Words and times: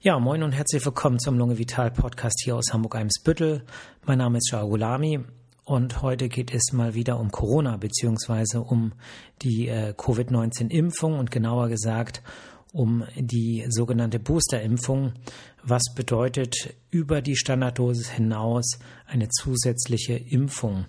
Ja, 0.00 0.18
moin 0.18 0.42
und 0.42 0.52
herzlich 0.52 0.84
willkommen 0.84 1.18
zum 1.18 1.38
Lunge 1.38 1.56
Vital 1.56 1.90
Podcast 1.90 2.42
hier 2.44 2.54
aus 2.54 2.70
Hamburg-Eimsbüttel. 2.70 3.64
Mein 4.04 4.18
Name 4.18 4.36
ist 4.38 4.50
Shah 4.50 4.62
Gulami 4.62 5.20
und 5.64 6.02
heute 6.02 6.28
geht 6.28 6.52
es 6.52 6.72
mal 6.72 6.94
wieder 6.94 7.18
um 7.18 7.30
Corona 7.30 7.78
beziehungsweise 7.78 8.60
um 8.60 8.92
die 9.40 9.68
äh, 9.68 9.94
Covid-19-Impfung 9.96 11.18
und 11.18 11.30
genauer 11.30 11.68
gesagt 11.68 12.22
um 12.72 13.04
die 13.16 13.64
sogenannte 13.70 14.20
Booster-Impfung, 14.20 15.14
was 15.62 15.82
bedeutet 15.94 16.74
über 16.90 17.22
die 17.22 17.34
Standarddosis 17.34 18.10
hinaus 18.10 18.78
eine 19.06 19.30
zusätzliche 19.30 20.12
Impfung. 20.12 20.84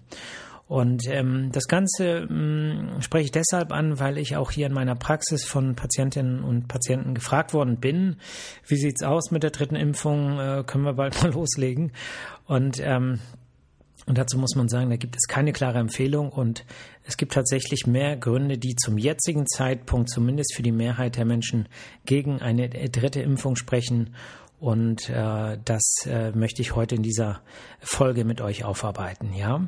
Und 0.67 1.07
ähm, 1.07 1.49
das 1.53 1.67
Ganze 1.67 2.27
ähm, 2.29 2.97
spreche 2.99 3.25
ich 3.25 3.31
deshalb 3.31 3.71
an, 3.71 3.99
weil 3.99 4.17
ich 4.17 4.35
auch 4.35 4.51
hier 4.51 4.67
in 4.67 4.73
meiner 4.73 4.95
Praxis 4.95 5.45
von 5.45 5.75
Patientinnen 5.75 6.43
und 6.43 6.67
Patienten 6.67 7.15
gefragt 7.15 7.53
worden 7.53 7.77
bin, 7.77 8.17
wie 8.65 8.75
sieht's 8.75 9.03
aus 9.03 9.31
mit 9.31 9.43
der 9.43 9.51
dritten 9.51 9.77
Impfung? 9.77 10.39
Äh, 10.39 10.63
können 10.67 10.83
wir 10.83 10.93
bald 10.93 11.21
mal 11.23 11.31
loslegen? 11.31 11.93
Und 12.45 12.81
ähm, 12.81 13.19
und 14.07 14.17
dazu 14.17 14.37
muss 14.37 14.55
man 14.55 14.69
sagen, 14.69 14.89
da 14.89 14.95
gibt 14.95 15.17
es 15.17 15.27
keine 15.27 15.51
klare 15.51 15.79
Empfehlung 15.79 16.31
und 16.31 16.63
es 17.03 17.17
gibt 17.17 17.33
tatsächlich 17.33 17.87
mehr 17.87 18.15
Gründe, 18.15 18.57
die 18.57 18.73
zum 18.77 18.97
jetzigen 18.97 19.45
Zeitpunkt 19.45 20.09
zumindest 20.09 20.55
für 20.55 20.63
die 20.63 20.71
Mehrheit 20.71 21.17
der 21.17 21.25
Menschen 21.25 21.67
gegen 22.05 22.41
eine 22.41 22.69
dritte 22.69 23.19
Impfung 23.19 23.57
sprechen. 23.57 24.15
Und 24.59 25.07
äh, 25.09 25.59
das 25.63 25.83
äh, 26.07 26.31
möchte 26.31 26.63
ich 26.63 26.75
heute 26.75 26.95
in 26.95 27.03
dieser 27.03 27.41
Folge 27.79 28.25
mit 28.25 28.41
euch 28.41 28.65
aufarbeiten. 28.65 29.33
Ja, 29.35 29.67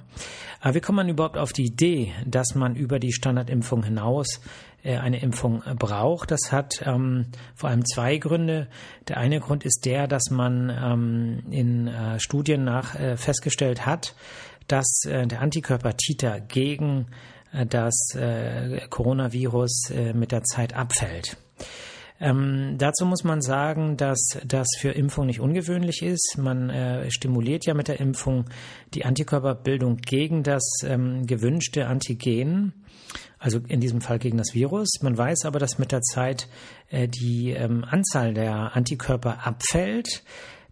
aber 0.62 0.74
wie 0.74 0.82
kommt 0.82 0.96
man 0.96 1.10
überhaupt 1.10 1.38
auf 1.38 1.54
die 1.54 1.66
Idee, 1.66 2.12
dass 2.26 2.56
man 2.56 2.76
über 2.76 2.98
die 2.98 3.14
Standardimpfung 3.14 3.84
hinaus 3.84 4.42
äh, 4.84 4.98
eine 4.98 5.22
Impfung 5.22 5.62
braucht? 5.78 6.32
Das 6.32 6.52
hat 6.52 6.82
ähm, 6.88 7.28
vor 7.54 7.70
allem 7.70 7.86
zwei 7.86 8.18
Gründe. 8.18 8.68
Der 9.08 9.18
eine 9.18 9.40
Grund 9.40 9.64
ist 9.64 9.86
der, 9.86 10.08
dass 10.08 10.32
man 10.32 10.72
ähm, 10.72 11.44
in 11.52 11.88
äh, 11.88 12.20
Studien 12.20 12.64
nach 12.64 12.96
äh, 12.96 13.16
festgestellt 13.16 13.86
hat, 13.86 14.16
dass 14.70 15.04
äh, 15.06 15.28
der 15.28 15.42
Antikörper 15.42 15.98
Titer 15.98 16.40
gegen 16.40 17.08
äh, 17.52 17.68
das 17.68 18.16
äh, 18.16 18.88
Coronavirus 18.90 19.94
mit 20.16 20.32
der 20.32 20.44
Zeit 20.44 20.74
abfällt. 20.74 21.38
Ähm, 22.20 22.76
dazu 22.78 23.06
muss 23.06 23.24
man 23.24 23.42
sagen, 23.42 23.96
dass 23.96 24.20
das 24.46 24.68
für 24.78 24.92
Impfung 24.92 25.26
nicht 25.26 25.40
ungewöhnlich 25.40 26.02
ist. 26.02 26.38
Man 26.38 26.70
äh, 26.70 27.10
stimuliert 27.12 27.66
ja 27.66 27.74
mit 27.74 27.88
der 27.88 28.00
Impfung 28.00 28.46
die 28.94 29.06
Antikörperbildung 29.06 29.98
gegen 29.98 30.44
das 30.44 30.64
ähm, 30.84 31.26
gewünschte 31.26 31.88
Antigen, 31.88 32.74
also 33.38 33.60
in 33.68 33.80
diesem 33.80 34.02
Fall 34.02 34.20
gegen 34.20 34.38
das 34.38 34.54
Virus. 34.54 35.00
Man 35.02 35.18
weiß 35.18 35.46
aber, 35.46 35.60
dass 35.60 35.80
mit 35.80 35.94
der 35.94 36.02
Zeit 36.02 36.50
äh, 36.90 37.08
die 37.08 37.52
ähm, 37.52 37.86
Anzahl 37.90 38.34
der 38.34 38.76
Antikörper 38.76 39.48
abfällt 39.48 40.24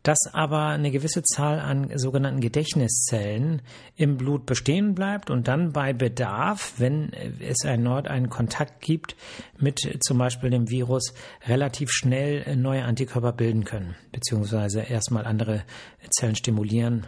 dass 0.08 0.20
aber 0.32 0.68
eine 0.68 0.90
gewisse 0.90 1.22
Zahl 1.22 1.60
an 1.60 1.92
sogenannten 1.96 2.40
Gedächtniszellen 2.40 3.62
im 3.98 4.16
Blut 4.16 4.46
bestehen 4.46 4.96
bleibt 4.96 5.30
und 5.30 5.50
dann 5.50 5.74
bei 5.74 5.92
Bedarf, 5.92 6.76
wenn 6.78 7.12
es 7.42 7.66
erneut 7.66 8.08
einen 8.08 8.30
Kontakt 8.30 8.80
gibt 8.80 9.18
mit 9.60 9.82
zum 10.00 10.18
Beispiel 10.18 10.50
dem 10.50 10.70
Virus, 10.70 11.14
relativ 11.46 11.92
schnell 11.92 12.56
neue 12.56 12.86
Antikörper 12.86 13.34
bilden 13.34 13.66
können, 13.66 13.96
beziehungsweise 14.14 14.80
erstmal 14.80 15.26
andere 15.26 15.64
Zellen 16.10 16.38
stimulieren, 16.38 17.06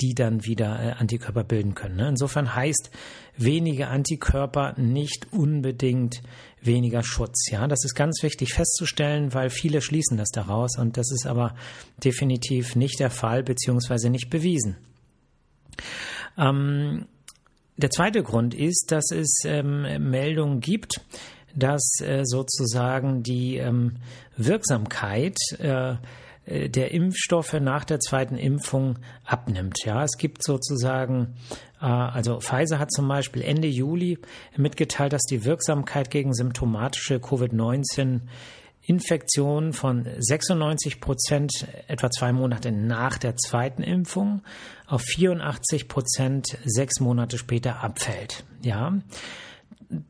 die 0.00 0.14
dann 0.14 0.44
wieder 0.44 0.80
äh, 0.80 0.92
Antikörper 0.92 1.44
bilden 1.44 1.74
können. 1.74 1.96
Ne? 1.96 2.08
Insofern 2.08 2.54
heißt 2.54 2.90
wenige 3.36 3.88
Antikörper 3.88 4.74
nicht 4.78 5.32
unbedingt 5.32 6.22
weniger 6.60 7.02
Schutz. 7.02 7.50
Ja, 7.50 7.66
das 7.68 7.84
ist 7.84 7.94
ganz 7.94 8.22
wichtig 8.22 8.54
festzustellen, 8.54 9.34
weil 9.34 9.50
viele 9.50 9.80
schließen 9.80 10.16
das 10.16 10.30
daraus 10.30 10.78
und 10.78 10.96
das 10.96 11.10
ist 11.12 11.26
aber 11.26 11.54
definitiv 12.02 12.76
nicht 12.76 13.00
der 13.00 13.10
Fall 13.10 13.42
beziehungsweise 13.42 14.10
nicht 14.10 14.30
bewiesen. 14.30 14.76
Ähm, 16.36 17.06
der 17.76 17.90
zweite 17.90 18.22
Grund 18.22 18.54
ist, 18.54 18.86
dass 18.90 19.12
es 19.12 19.42
ähm, 19.44 20.10
Meldungen 20.10 20.60
gibt, 20.60 21.00
dass 21.54 22.00
äh, 22.00 22.22
sozusagen 22.24 23.22
die 23.22 23.56
ähm, 23.56 23.96
Wirksamkeit 24.36 25.36
äh, 25.58 25.94
der 26.48 26.92
Impfstoffe 26.92 27.54
nach 27.54 27.84
der 27.84 28.00
zweiten 28.00 28.36
Impfung 28.36 28.98
abnimmt. 29.24 29.84
Ja, 29.84 30.04
es 30.04 30.16
gibt 30.16 30.42
sozusagen, 30.42 31.34
äh, 31.80 31.86
also 31.86 32.40
Pfizer 32.40 32.78
hat 32.78 32.90
zum 32.92 33.06
Beispiel 33.06 33.42
Ende 33.42 33.68
Juli 33.68 34.18
mitgeteilt, 34.56 35.12
dass 35.12 35.22
die 35.22 35.44
Wirksamkeit 35.44 36.10
gegen 36.10 36.32
symptomatische 36.32 37.16
Covid-19 37.16 38.20
Infektionen 38.82 39.74
von 39.74 40.06
96 40.18 41.00
Prozent 41.00 41.66
etwa 41.88 42.10
zwei 42.10 42.32
Monate 42.32 42.72
nach 42.72 43.18
der 43.18 43.36
zweiten 43.36 43.82
Impfung 43.82 44.40
auf 44.86 45.02
84 45.02 45.88
Prozent 45.88 46.56
sechs 46.64 46.98
Monate 46.98 47.36
später 47.36 47.84
abfällt. 47.84 48.44
Ja, 48.62 48.94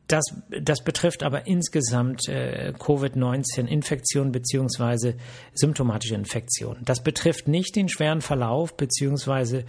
das, 0.07 0.25
das 0.49 0.83
betrifft 0.83 1.23
aber 1.23 1.47
insgesamt 1.47 2.27
äh, 2.27 2.73
Covid-19-Infektion 2.77 4.31
beziehungsweise 4.31 5.15
symptomatische 5.53 6.15
Infektion. 6.15 6.77
Das 6.81 7.01
betrifft 7.01 7.47
nicht 7.47 7.75
den 7.77 7.87
schweren 7.87 8.21
Verlauf 8.21 8.75
beziehungsweise 8.75 9.63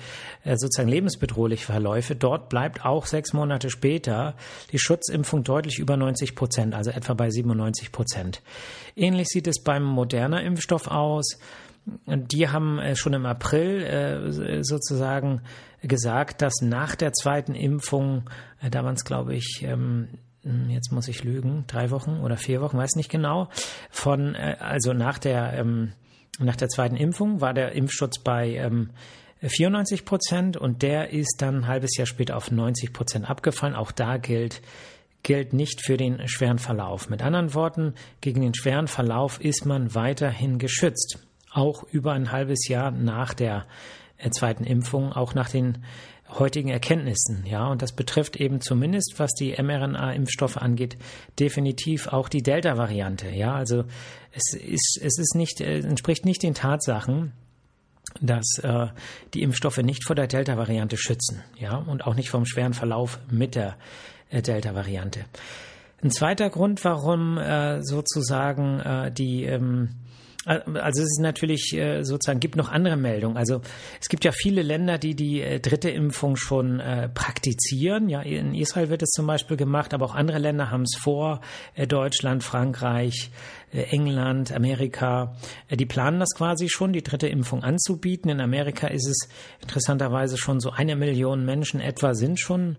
äh, 0.44 0.56
sozusagen 0.56 0.88
lebensbedrohliche 0.88 1.64
Verläufe. 1.64 2.16
Dort 2.16 2.48
bleibt 2.48 2.84
auch 2.84 3.06
sechs 3.06 3.32
Monate 3.32 3.70
später 3.70 4.34
die 4.72 4.80
Schutzimpfung 4.80 5.44
deutlich 5.44 5.78
über 5.78 5.96
90 5.96 6.34
Prozent, 6.34 6.74
also 6.74 6.90
etwa 6.90 7.14
bei 7.14 7.30
97 7.30 7.92
Prozent. 7.92 8.42
Ähnlich 8.96 9.28
sieht 9.28 9.46
es 9.46 9.62
beim 9.62 9.84
moderner 9.84 10.42
Impfstoff 10.42 10.88
aus. 10.88 11.38
Die 12.06 12.48
haben 12.48 12.78
äh, 12.78 12.96
schon 12.96 13.12
im 13.12 13.26
April 13.26 13.82
äh, 13.82 14.62
sozusagen 14.62 15.42
gesagt, 15.82 16.42
dass 16.42 16.54
nach 16.62 16.94
der 16.94 17.12
zweiten 17.12 17.54
Impfung, 17.54 18.28
äh, 18.62 18.70
da 18.70 18.84
waren 18.84 18.94
es 18.94 19.04
glaube 19.04 19.34
ich, 19.34 19.62
ähm, 19.64 20.08
hm, 20.42 20.70
jetzt 20.70 20.92
muss 20.92 21.08
ich 21.08 21.24
lügen, 21.24 21.64
drei 21.66 21.90
Wochen 21.90 22.20
oder 22.20 22.36
vier 22.36 22.60
Wochen, 22.60 22.76
weiß 22.76 22.96
nicht 22.96 23.10
genau, 23.10 23.48
von, 23.90 24.36
also 24.36 24.92
nach 24.92 25.18
der, 25.18 25.54
ähm, 25.54 25.92
nach 26.38 26.56
der 26.56 26.68
zweiten 26.68 26.96
Impfung 26.96 27.40
war 27.40 27.54
der 27.54 27.72
Impfschutz 27.72 28.18
bei 28.18 28.70
94 29.42 30.00
ähm, 30.00 30.04
Prozent 30.06 30.56
und 30.56 30.82
der 30.82 31.10
ist 31.10 31.36
dann 31.38 31.56
ein 31.56 31.66
halbes 31.66 31.96
Jahr 31.96 32.06
später 32.06 32.36
auf 32.36 32.50
90 32.50 32.92
Prozent 32.92 33.28
abgefallen. 33.28 33.74
Auch 33.74 33.92
da 33.92 34.16
gilt, 34.16 34.62
gilt 35.22 35.52
nicht 35.52 35.84
für 35.84 35.98
den 35.98 36.26
schweren 36.28 36.58
Verlauf. 36.58 37.10
Mit 37.10 37.22
anderen 37.22 37.52
Worten, 37.52 37.94
gegen 38.22 38.40
den 38.40 38.54
schweren 38.54 38.88
Verlauf 38.88 39.40
ist 39.40 39.66
man 39.66 39.94
weiterhin 39.94 40.58
geschützt 40.58 41.18
auch 41.52 41.82
über 41.84 42.12
ein 42.12 42.32
halbes 42.32 42.68
Jahr 42.68 42.90
nach 42.90 43.34
der 43.34 43.66
äh, 44.18 44.30
zweiten 44.30 44.64
Impfung, 44.64 45.12
auch 45.12 45.34
nach 45.34 45.48
den 45.48 45.84
heutigen 46.38 46.68
Erkenntnissen, 46.68 47.44
ja, 47.44 47.66
und 47.66 47.82
das 47.82 47.92
betrifft 47.92 48.36
eben 48.36 48.60
zumindest, 48.60 49.14
was 49.18 49.32
die 49.32 49.52
mRNA-Impfstoffe 49.60 50.58
angeht, 50.58 50.96
definitiv 51.40 52.06
auch 52.06 52.28
die 52.28 52.42
Delta-Variante, 52.42 53.30
ja, 53.30 53.54
also 53.54 53.84
es 54.32 54.54
ist, 54.54 55.00
es 55.02 55.18
ist 55.18 55.34
nicht, 55.34 55.60
es 55.60 55.84
entspricht 55.84 56.24
nicht 56.24 56.42
den 56.44 56.54
Tatsachen, 56.54 57.32
dass 58.20 58.58
äh, 58.62 58.86
die 59.34 59.42
Impfstoffe 59.42 59.78
nicht 59.78 60.04
vor 60.04 60.16
der 60.16 60.26
Delta-Variante 60.28 60.96
schützen, 60.96 61.42
ja, 61.58 61.76
und 61.76 62.06
auch 62.06 62.14
nicht 62.14 62.30
vom 62.30 62.46
schweren 62.46 62.74
Verlauf 62.74 63.18
mit 63.30 63.54
der 63.54 63.76
äh, 64.30 64.42
Delta-Variante. 64.42 65.24
Ein 66.02 66.10
zweiter 66.10 66.48
Grund, 66.48 66.84
warum 66.84 67.38
äh, 67.38 67.82
sozusagen 67.82 68.80
äh, 68.80 69.12
die 69.12 69.44
ähm, 69.44 69.90
also 70.50 71.02
es 71.02 71.10
ist 71.10 71.20
natürlich 71.20 71.72
äh, 71.74 72.02
sozusagen, 72.02 72.40
gibt 72.40 72.56
noch 72.56 72.70
andere 72.70 72.96
Meldungen. 72.96 73.36
Also 73.36 73.60
es 74.00 74.08
gibt 74.08 74.24
ja 74.24 74.32
viele 74.32 74.62
Länder, 74.62 74.98
die 74.98 75.14
die 75.14 75.40
äh, 75.40 75.60
dritte 75.60 75.90
Impfung 75.90 76.36
schon 76.36 76.80
äh, 76.80 77.08
praktizieren. 77.08 78.08
Ja, 78.08 78.22
in 78.22 78.54
Israel 78.54 78.90
wird 78.90 79.02
es 79.02 79.10
zum 79.10 79.26
Beispiel 79.26 79.56
gemacht, 79.56 79.94
aber 79.94 80.06
auch 80.06 80.14
andere 80.14 80.38
Länder 80.38 80.70
haben 80.70 80.82
es 80.82 80.96
vor. 81.00 81.40
Deutschland, 81.88 82.42
Frankreich, 82.42 83.30
England, 83.72 84.52
Amerika. 84.52 85.36
Die 85.70 85.86
planen 85.86 86.18
das 86.18 86.30
quasi 86.36 86.68
schon, 86.68 86.92
die 86.92 87.02
dritte 87.02 87.28
Impfung 87.28 87.62
anzubieten. 87.62 88.30
In 88.30 88.40
Amerika 88.40 88.88
ist 88.88 89.06
es 89.06 89.28
interessanterweise 89.60 90.36
schon 90.36 90.60
so 90.60 90.70
eine 90.70 90.96
Million 90.96 91.44
Menschen 91.44 91.80
etwa 91.80 92.14
sind 92.14 92.40
schon 92.40 92.76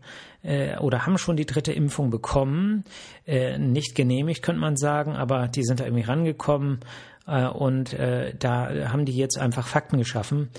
oder 0.79 1.05
haben 1.05 1.17
schon 1.17 1.37
die 1.37 1.45
dritte 1.45 1.71
Impfung 1.71 2.09
bekommen. 2.09 2.83
Nicht 3.25 3.95
genehmigt, 3.95 4.41
könnte 4.41 4.61
man 4.61 4.75
sagen, 4.75 5.15
aber 5.15 5.47
die 5.47 5.63
sind 5.63 5.79
da 5.79 5.85
irgendwie 5.85 6.03
rangekommen. 6.03 6.79
Äh, 7.27 7.47
und 7.47 7.93
äh, 7.93 8.33
da 8.37 8.89
haben 8.91 9.05
die 9.05 9.15
jetzt 9.15 9.37
einfach 9.37 9.67
Fakten 9.67 9.97
geschaffen. 9.97 10.49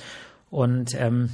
Und 0.50 0.94
ähm, 0.94 1.30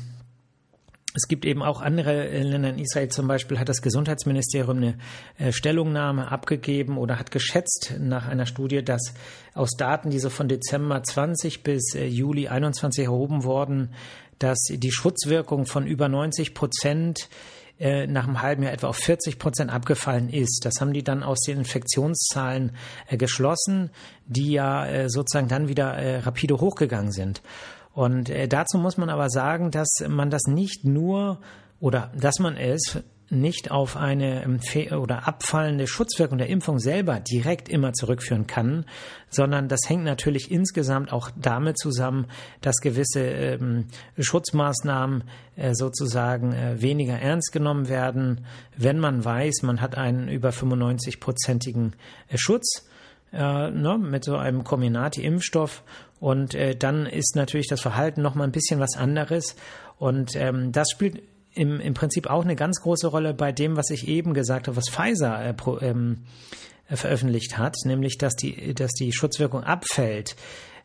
es 1.15 1.27
gibt 1.27 1.45
eben 1.45 1.63
auch 1.63 1.81
andere 1.81 2.29
Länder 2.43 2.69
in 2.69 2.79
Israel, 2.79 3.09
zum 3.09 3.27
Beispiel 3.27 3.59
hat 3.59 3.69
das 3.69 3.83
Gesundheitsministerium 3.83 4.77
eine 4.77 4.99
äh, 5.39 5.53
Stellungnahme 5.53 6.31
abgegeben 6.31 6.99
oder 6.99 7.19
hat 7.19 7.31
geschätzt 7.31 7.95
nach 7.99 8.29
einer 8.29 8.47
Studie, 8.47 8.85
dass 8.85 9.15
aus 9.55 9.71
Daten, 9.77 10.11
die 10.11 10.21
so 10.21 10.31
von 10.31 10.49
Dezember 10.49 11.03
20 11.03 11.63
bis 11.63 11.95
äh, 11.95 12.07
Juli 12.07 12.49
21 12.49 13.05
erhoben 13.05 13.43
wurden, 13.43 13.95
dass 14.39 14.59
die 14.71 14.93
Schutzwirkung 14.93 15.67
von 15.67 15.87
über 15.87 16.09
90 16.09 16.55
Prozent 16.55 17.29
äh, 17.79 18.07
nach 18.07 18.25
einem 18.25 18.43
halben 18.43 18.63
Jahr 18.63 18.73
etwa 18.73 18.89
auf 18.89 18.97
40 18.97 19.39
Prozent 19.39 19.73
abgefallen 19.73 20.29
ist. 20.29 20.65
Das 20.65 20.81
haben 20.81 20.93
die 20.93 21.05
dann 21.05 21.23
aus 21.23 21.41
den 21.41 21.59
Infektionszahlen 21.59 22.73
äh, 23.07 23.17
geschlossen, 23.17 23.91
die 24.27 24.53
ja 24.53 24.87
äh, 24.87 25.09
sozusagen 25.09 25.49
dann 25.49 25.69
wieder 25.69 25.95
äh, 25.95 26.19
rapide 26.19 26.61
hochgegangen 26.61 27.13
sind. 27.13 27.43
Und 27.93 28.31
äh, 28.31 28.49
dazu 28.49 28.79
muss 28.79 28.97
man 28.97 29.11
aber 29.11 29.31
sagen, 29.31 29.71
dass 29.71 29.89
man 30.09 30.31
das 30.31 30.43
nicht 30.47 30.85
nur 30.85 31.41
oder 31.81 32.13
dass 32.17 32.39
man 32.39 32.57
es 32.57 32.99
nicht 33.31 33.71
auf 33.71 33.97
eine 33.97 34.45
oder 34.99 35.29
abfallende 35.29 35.87
Schutzwirkung 35.87 36.39
der 36.39 36.49
Impfung 36.49 36.79
selber 36.79 37.21
direkt 37.21 37.69
immer 37.69 37.93
zurückführen 37.93 38.47
kann, 38.47 38.87
sondern 39.29 39.69
das 39.69 39.81
hängt 39.87 40.05
natürlich 40.05 40.51
insgesamt 40.51 41.13
auch 41.13 41.31
damit 41.37 41.79
zusammen, 41.79 42.27
dass 42.63 42.77
gewisse 42.77 43.21
ähm, 43.21 43.87
Schutzmaßnahmen 44.19 45.25
äh, 45.57 45.75
sozusagen 45.75 46.53
äh, 46.53 46.81
weniger 46.81 47.19
ernst 47.19 47.53
genommen 47.53 47.89
werden, 47.89 48.47
wenn 48.77 48.99
man 48.99 49.25
weiß, 49.25 49.63
man 49.63 49.81
hat 49.81 49.97
einen 49.97 50.29
über 50.29 50.51
95-prozentigen 50.51 51.93
äh, 52.29 52.39
Schutz 52.39 52.89
äh, 53.33 53.71
ne, 53.71 53.99
mit 53.99 54.25
so 54.25 54.37
einem 54.37 54.65
Comirnaty-Impfstoff. 54.65 55.83
Und 56.21 56.55
äh, 56.55 56.75
dann 56.75 57.07
ist 57.07 57.37
natürlich 57.37 57.69
das 57.69 57.81
Verhalten 57.81 58.23
noch 58.23 58.35
mal 58.35 58.45
ein 58.45 58.53
bisschen 58.53 58.81
was 58.81 58.97
anderes. 58.97 59.55
Und 59.99 60.35
ähm, 60.35 60.73
das 60.73 60.89
spielt 60.91 61.23
im, 61.59 61.81
im 61.81 61.95
Prinzip 61.95 62.31
auch 62.31 62.45
eine 62.45 62.57
ganz 62.57 62.81
große 62.81 63.09
Rolle 63.09 63.35
bei 63.35 63.51
dem, 63.53 63.77
was 63.77 63.91
ich 63.91 64.07
eben 64.07 64.33
gesagt 64.33 64.69
habe, 64.69 64.77
was 64.77 64.89
Pfizer 64.89 65.45
äh, 65.45 65.53
pro, 65.53 65.79
ähm, 65.81 66.25
äh, 66.89 66.97
veröffentlicht 66.97 67.59
hat, 67.59 67.77
nämlich 67.85 68.17
dass 68.17 68.35
die, 68.35 68.75
dass 68.75 68.93
die 68.93 69.13
Schutzwirkung 69.13 69.65
abfällt. 69.65 70.37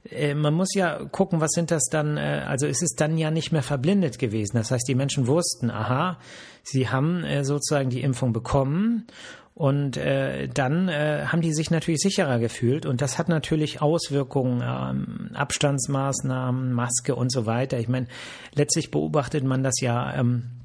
Äh, 0.09 0.33
man 0.33 0.53
muss 0.53 0.73
ja 0.73 1.05
gucken, 1.05 1.39
was 1.39 1.51
sind 1.51 1.71
das 1.71 1.83
dann, 1.91 2.17
äh, 2.17 2.43
also 2.45 2.65
ist 2.65 2.81
es 2.81 2.95
dann 2.95 3.17
ja 3.17 3.31
nicht 3.31 3.51
mehr 3.51 3.63
verblindet 3.63 4.17
gewesen. 4.17 4.57
Das 4.57 4.71
heißt, 4.71 4.87
die 4.87 4.95
Menschen 4.95 5.27
wussten, 5.27 5.69
aha, 5.69 6.17
sie 6.63 6.89
haben 6.89 7.23
sozusagen 7.43 7.89
die 7.89 8.01
Impfung 8.01 8.33
bekommen 8.33 9.05
und 9.53 9.97
dann 9.97 10.89
haben 10.89 11.41
die 11.41 11.53
sich 11.53 11.69
natürlich 11.69 11.99
sicherer 11.99 12.39
gefühlt 12.39 12.85
und 12.85 13.01
das 13.01 13.17
hat 13.17 13.27
natürlich 13.27 13.81
Auswirkungen, 13.81 14.63
ähm, 14.65 15.29
Abstandsmaßnahmen, 15.35 16.71
Maske 16.71 17.15
und 17.15 17.31
so 17.31 17.45
weiter. 17.45 17.79
Ich 17.79 17.89
meine, 17.89 18.07
letztlich 18.55 18.91
beobachtet 18.91 19.43
man 19.43 19.61
das 19.61 19.81
ja 19.81 20.15
ähm, 20.15 20.62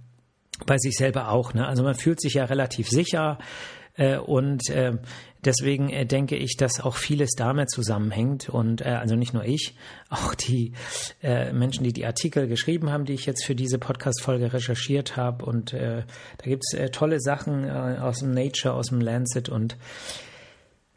bei 0.67 0.79
sich 0.79 0.97
selber 0.97 1.31
auch. 1.31 1.55
Ne? 1.55 1.67
Also 1.67 1.83
man 1.83 1.95
fühlt 1.95 2.21
sich 2.21 2.35
ja 2.35 2.45
relativ 2.45 2.89
sicher 2.89 3.39
äh, 3.97 4.17
und 4.17 4.69
äh, 4.71 4.93
deswegen 5.45 5.91
äh, 5.91 6.07
denke 6.07 6.37
ich, 6.37 6.57
dass 6.57 6.81
auch 6.81 6.97
vieles 6.97 7.31
damit 7.37 7.71
zusammenhängt 7.71 8.49
und 8.49 8.81
äh, 8.81 8.91
also 8.91 9.17
nicht 9.17 9.35
nur 9.35 9.45
ich, 9.45 9.75
auch 10.09 10.35
die 10.35 10.73
äh, 11.23 11.53
Menschen, 11.53 11.85
die 11.85 11.93
die 11.93 12.07
Artikel 12.07 12.49
geschrieben 12.49 12.91
haben, 12.91 13.05
die 13.05 13.15
ich 13.15 13.27
jetzt 13.27 13.45
für 13.45 13.55
diese 13.55 13.79
Podcast-Folge 13.79 14.53
recherchiert 14.53 15.17
habe 15.17 15.45
und 15.45 15.73
äh, 15.73 16.03
da 16.39 16.45
gibt's 16.45 16.75
äh, 16.75 16.91
tolle 16.91 17.21
Sachen 17.21 17.65
äh, 17.65 17.99
aus 18.01 18.21
dem 18.21 18.33
Nature, 18.33 18.75
aus 18.75 18.89
dem 18.89 19.01
Lancet 19.01 19.49
und 19.49 19.77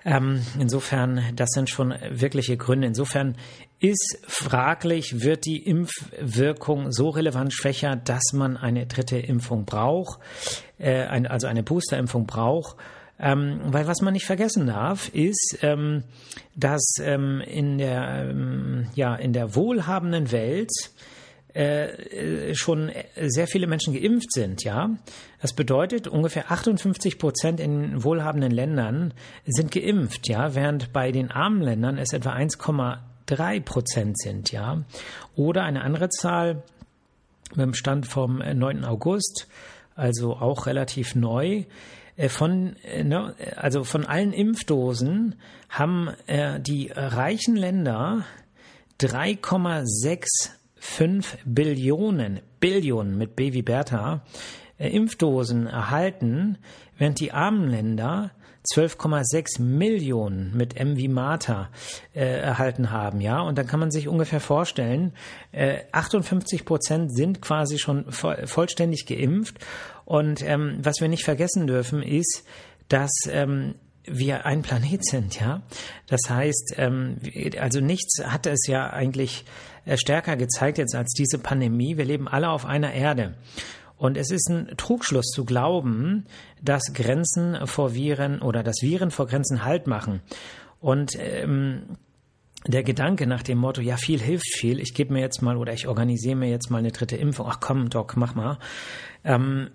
ähm, 0.03 0.41
insofern, 0.59 1.21
das 1.35 1.49
sind 1.51 1.69
schon 1.69 1.93
wirkliche 2.09 2.57
Gründe. 2.57 2.87
Insofern 2.87 3.35
ist 3.79 4.19
fraglich, 4.27 5.21
wird 5.21 5.45
die 5.45 5.57
Impfwirkung 5.57 6.91
so 6.91 7.09
relevant 7.09 7.53
schwächer, 7.53 7.95
dass 7.95 8.33
man 8.33 8.57
eine 8.57 8.87
dritte 8.87 9.17
Impfung 9.17 9.65
braucht, 9.65 10.19
äh, 10.79 11.03
ein, 11.05 11.27
also 11.27 11.47
eine 11.47 11.63
Boosterimpfung 11.63 12.25
braucht. 12.25 12.77
Ähm, 13.19 13.59
weil 13.65 13.85
was 13.85 14.01
man 14.01 14.13
nicht 14.13 14.25
vergessen 14.25 14.65
darf, 14.65 15.09
ist, 15.09 15.59
ähm, 15.61 16.03
dass 16.55 16.95
ähm, 16.99 17.39
in 17.41 17.77
der 17.77 18.27
ähm, 18.31 18.87
ja 18.95 19.15
in 19.15 19.31
der 19.31 19.53
wohlhabenden 19.53 20.31
Welt 20.31 20.71
äh, 21.53 22.55
schon 22.55 22.91
sehr 23.17 23.47
viele 23.47 23.67
Menschen 23.67 23.93
geimpft 23.93 24.31
sind, 24.31 24.63
ja. 24.63 24.89
Das 25.41 25.53
bedeutet, 25.53 26.07
ungefähr 26.07 26.51
58 26.51 27.19
Prozent 27.19 27.59
in 27.59 28.03
wohlhabenden 28.03 28.51
Ländern 28.51 29.13
sind 29.45 29.71
geimpft, 29.71 30.29
ja, 30.29 30.55
während 30.55 30.93
bei 30.93 31.11
den 31.11 31.29
armen 31.29 31.61
Ländern 31.61 31.97
es 31.97 32.13
etwa 32.13 32.33
1,3 32.33 33.61
Prozent 33.61 34.17
sind, 34.17 34.51
ja. 34.51 34.83
Oder 35.35 35.63
eine 35.63 35.81
andere 35.81 36.09
Zahl 36.09 36.63
mit 37.55 37.65
dem 37.65 37.73
Stand 37.73 38.07
vom 38.07 38.37
9. 38.37 38.85
August, 38.85 39.47
also 39.95 40.37
auch 40.37 40.67
relativ 40.67 41.15
neu, 41.15 41.65
äh, 42.15 42.29
von, 42.29 42.77
äh, 42.83 43.03
ne, 43.03 43.35
also 43.57 43.83
von 43.83 44.05
allen 44.05 44.31
Impfdosen 44.31 45.35
haben 45.69 46.09
die 46.27 46.91
reichen 46.93 47.55
Länder 47.55 48.25
3,6 48.99 50.51
5 50.81 51.37
Billionen, 51.45 52.39
Billionen 52.59 53.15
mit 53.15 53.35
B 53.35 53.53
wie 53.53 53.61
Bertha, 53.61 54.23
äh, 54.79 54.89
Impfdosen 54.89 55.67
erhalten, 55.67 56.57
während 56.97 57.19
die 57.19 57.31
armen 57.31 57.69
Länder 57.69 58.31
12,6 58.73 59.61
Millionen 59.61 60.57
mit 60.57 60.75
M 60.75 60.97
wie 60.97 61.07
Martha 61.07 61.69
äh, 62.13 62.25
erhalten 62.25 62.89
haben, 62.89 63.21
ja. 63.21 63.41
Und 63.41 63.59
dann 63.59 63.67
kann 63.67 63.79
man 63.79 63.91
sich 63.91 64.07
ungefähr 64.07 64.39
vorstellen, 64.39 65.13
äh, 65.51 65.81
58 65.91 66.65
Prozent 66.65 67.15
sind 67.15 67.43
quasi 67.43 67.77
schon 67.77 68.11
vo 68.11 68.33
vollständig 68.45 69.05
geimpft. 69.05 69.59
Und 70.05 70.43
ähm, 70.43 70.79
was 70.81 70.95
wir 70.99 71.09
nicht 71.09 71.25
vergessen 71.25 71.67
dürfen, 71.67 72.01
ist, 72.01 72.43
dass 72.87 73.11
ähm, 73.29 73.75
wir 74.05 74.45
ein 74.45 74.61
Planet 74.61 75.05
sind, 75.05 75.39
ja. 75.39 75.61
Das 76.07 76.21
heißt, 76.29 76.75
ähm, 76.77 77.17
also 77.59 77.79
nichts 77.79 78.23
hat 78.23 78.47
es 78.47 78.67
ja 78.67 78.89
eigentlich 78.89 79.45
äh, 79.85 79.97
stärker 79.97 80.37
gezeigt 80.37 80.77
jetzt 80.77 80.95
als 80.95 81.13
diese 81.13 81.37
Pandemie. 81.37 81.97
Wir 81.97 82.05
leben 82.05 82.27
alle 82.27 82.49
auf 82.49 82.65
einer 82.65 82.93
Erde. 82.93 83.35
Und 83.97 84.17
es 84.17 84.31
ist 84.31 84.49
ein 84.49 84.75
Trugschluss 84.77 85.27
zu 85.27 85.45
glauben, 85.45 86.25
dass 86.61 86.81
Grenzen 86.93 87.67
vor 87.67 87.93
Viren 87.93 88.41
oder 88.41 88.63
dass 88.63 88.81
Viren 88.81 89.11
vor 89.11 89.27
Grenzen 89.27 89.63
Halt 89.63 89.85
machen. 89.85 90.21
Und 90.79 91.15
ähm, 91.19 91.83
der 92.67 92.83
Gedanke 92.83 93.27
nach 93.27 93.43
dem 93.43 93.59
Motto, 93.59 93.81
ja, 93.81 93.97
viel 93.97 94.19
hilft 94.19 94.47
viel, 94.55 94.79
ich 94.79 94.93
gebe 94.93 95.13
mir 95.13 95.21
jetzt 95.21 95.41
mal 95.41 95.57
oder 95.57 95.73
ich 95.73 95.87
organisiere 95.87 96.35
mir 96.35 96.49
jetzt 96.49 96.69
mal 96.69 96.79
eine 96.79 96.91
dritte 96.91 97.15
Impfung, 97.15 97.47
ach 97.49 97.59
komm, 97.59 97.89
Doc, 97.89 98.17
mach 98.17 98.35
mal, 98.35 98.57
ähm, 99.23 99.69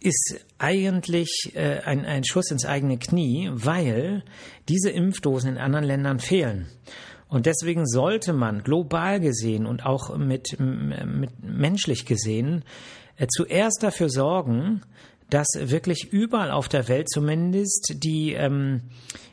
ist 0.00 0.44
eigentlich 0.58 1.52
äh, 1.54 1.80
ein, 1.84 2.04
ein 2.04 2.24
Schuss 2.24 2.50
ins 2.50 2.66
eigene 2.66 2.98
Knie, 2.98 3.50
weil 3.52 4.22
diese 4.68 4.90
Impfdosen 4.90 5.50
in 5.50 5.58
anderen 5.58 5.84
Ländern 5.84 6.20
fehlen. 6.20 6.66
Und 7.28 7.46
deswegen 7.46 7.86
sollte 7.86 8.32
man 8.32 8.62
global 8.62 9.20
gesehen 9.20 9.66
und 9.66 9.84
auch 9.84 10.16
mit, 10.16 10.58
mit 10.60 11.42
menschlich 11.42 12.06
gesehen 12.06 12.64
äh, 13.16 13.26
zuerst 13.28 13.82
dafür 13.82 14.10
sorgen, 14.10 14.82
dass 15.30 15.48
wirklich 15.56 16.12
überall 16.12 16.52
auf 16.52 16.68
der 16.68 16.88
Welt 16.88 17.08
zumindest 17.10 17.96
die 18.04 18.32
ähm, 18.34 18.82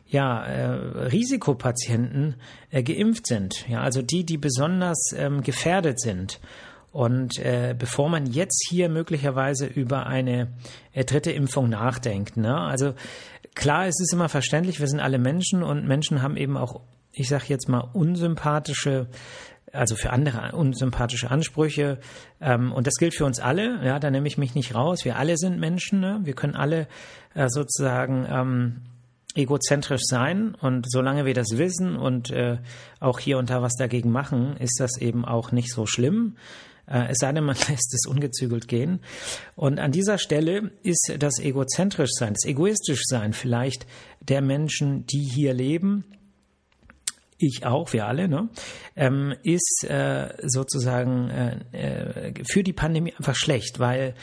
ja, 0.07 0.43
äh, 0.45 1.07
Risikopatienten 1.07 2.35
äh, 2.71 2.83
geimpft 2.83 3.27
sind. 3.27 3.67
Ja, 3.67 3.81
also 3.81 4.01
die, 4.01 4.23
die 4.23 4.37
besonders 4.37 5.11
ähm, 5.15 5.41
gefährdet 5.41 5.99
sind. 5.99 6.39
Und 6.93 7.39
äh, 7.39 7.75
bevor 7.77 8.07
man 8.07 8.27
jetzt 8.27 8.67
hier 8.69 8.87
möglicherweise 8.87 9.65
über 9.65 10.05
eine 10.05 10.53
äh, 10.93 11.03
dritte 11.03 11.31
Impfung 11.31 11.67
nachdenkt, 11.67 12.37
ne? 12.37 12.55
also 12.55 12.93
klar, 13.55 13.87
es 13.87 13.99
ist 13.99 14.13
immer 14.13 14.29
verständlich, 14.29 14.79
wir 14.79 14.87
sind 14.87 14.99
alle 14.99 15.17
Menschen 15.17 15.63
und 15.63 15.87
Menschen 15.87 16.21
haben 16.21 16.37
eben 16.37 16.55
auch, 16.55 16.81
ich 17.11 17.27
sage 17.27 17.45
jetzt 17.47 17.67
mal, 17.67 17.79
unsympathische 17.79 19.07
also 19.71 19.95
für 19.95 20.11
andere 20.11 20.55
unsympathische 20.55 21.31
Ansprüche. 21.31 21.97
Ähm, 22.39 22.71
und 22.71 22.85
das 22.85 22.93
gilt 22.93 23.15
für 23.15 23.25
uns 23.25 23.39
alle. 23.39 23.83
Ja, 23.83 23.97
da 23.97 24.11
nehme 24.11 24.27
ich 24.27 24.37
mich 24.37 24.53
nicht 24.53 24.75
raus. 24.75 25.03
Wir 25.03 25.17
alle 25.17 25.35
sind 25.35 25.59
Menschen. 25.59 25.99
Ne? 25.99 26.19
Wir 26.21 26.35
können 26.35 26.55
alle 26.55 26.87
äh, 27.33 27.49
sozusagen 27.49 28.27
ähm, 28.29 28.81
egozentrisch 29.33 30.03
sein. 30.03 30.53
Und 30.53 30.85
solange 30.91 31.25
wir 31.25 31.33
das 31.33 31.57
wissen 31.57 31.95
und 31.95 32.29
äh, 32.29 32.59
auch 32.99 33.17
hier 33.17 33.39
und 33.39 33.49
da 33.49 33.63
was 33.63 33.73
dagegen 33.75 34.11
machen, 34.11 34.57
ist 34.57 34.79
das 34.79 34.97
eben 35.01 35.25
auch 35.25 35.51
nicht 35.51 35.71
so 35.71 35.87
schlimm. 35.87 36.35
Äh, 36.87 37.09
es 37.09 37.17
sei 37.19 37.31
denn, 37.31 37.43
man 37.43 37.55
lässt 37.69 37.93
es 37.93 38.05
ungezügelt 38.07 38.67
gehen. 38.67 38.99
Und 39.55 39.79
an 39.79 39.91
dieser 39.91 40.17
Stelle 40.17 40.71
ist 40.83 41.13
das 41.19 41.39
egozentrisch 41.39 42.11
sein, 42.13 42.33
das 42.33 42.49
egoistisch 42.49 43.01
sein 43.05 43.33
vielleicht 43.33 43.85
der 44.21 44.41
Menschen, 44.41 45.05
die 45.05 45.23
hier 45.23 45.53
leben, 45.53 46.05
ich 47.37 47.65
auch, 47.65 47.93
wir 47.93 48.07
alle, 48.07 48.27
ne, 48.27 48.49
ähm, 48.95 49.33
ist 49.43 49.85
äh, 49.89 50.29
sozusagen 50.43 51.29
äh, 51.29 51.57
äh, 51.71 52.33
für 52.45 52.63
die 52.63 52.73
Pandemie 52.73 53.13
einfach 53.17 53.35
schlecht, 53.35 53.79
weil 53.79 54.15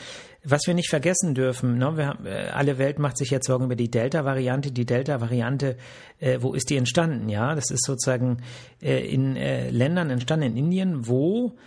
was 0.43 0.61
wir 0.65 0.73
nicht 0.73 0.89
vergessen 0.89 1.35
dürfen, 1.35 1.77
ne, 1.77 1.97
wir 1.97 2.07
haben, 2.07 2.25
äh, 2.25 2.49
alle 2.51 2.79
Welt 2.79 2.97
macht 2.97 3.17
sich 3.17 3.29
jetzt 3.29 3.45
Sorgen 3.45 3.65
über 3.65 3.75
die 3.75 3.91
Delta-Variante. 3.91 4.71
Die 4.71 4.85
Delta-Variante, 4.85 5.77
wo 6.39 6.53
ist 6.53 6.69
die 6.69 6.77
entstanden? 6.77 7.29
Ja, 7.29 7.55
das 7.55 7.71
ist 7.71 7.83
sozusagen 7.85 8.37
in 8.79 9.35
Ländern 9.35 10.09
entstanden, 10.09 10.45
in 10.45 10.57
Indien, 10.57 11.07
wo 11.07 11.57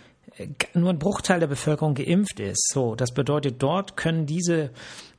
nur 0.73 0.89
ein 0.89 0.99
Bruchteil 0.99 1.39
der 1.39 1.47
Bevölkerung 1.47 1.93
geimpft 1.95 2.39
ist. 2.39 2.69
So, 2.73 2.95
das 2.95 3.13
bedeutet, 3.13 3.63
dort 3.63 3.95
können 3.95 4.25
diese 4.25 4.71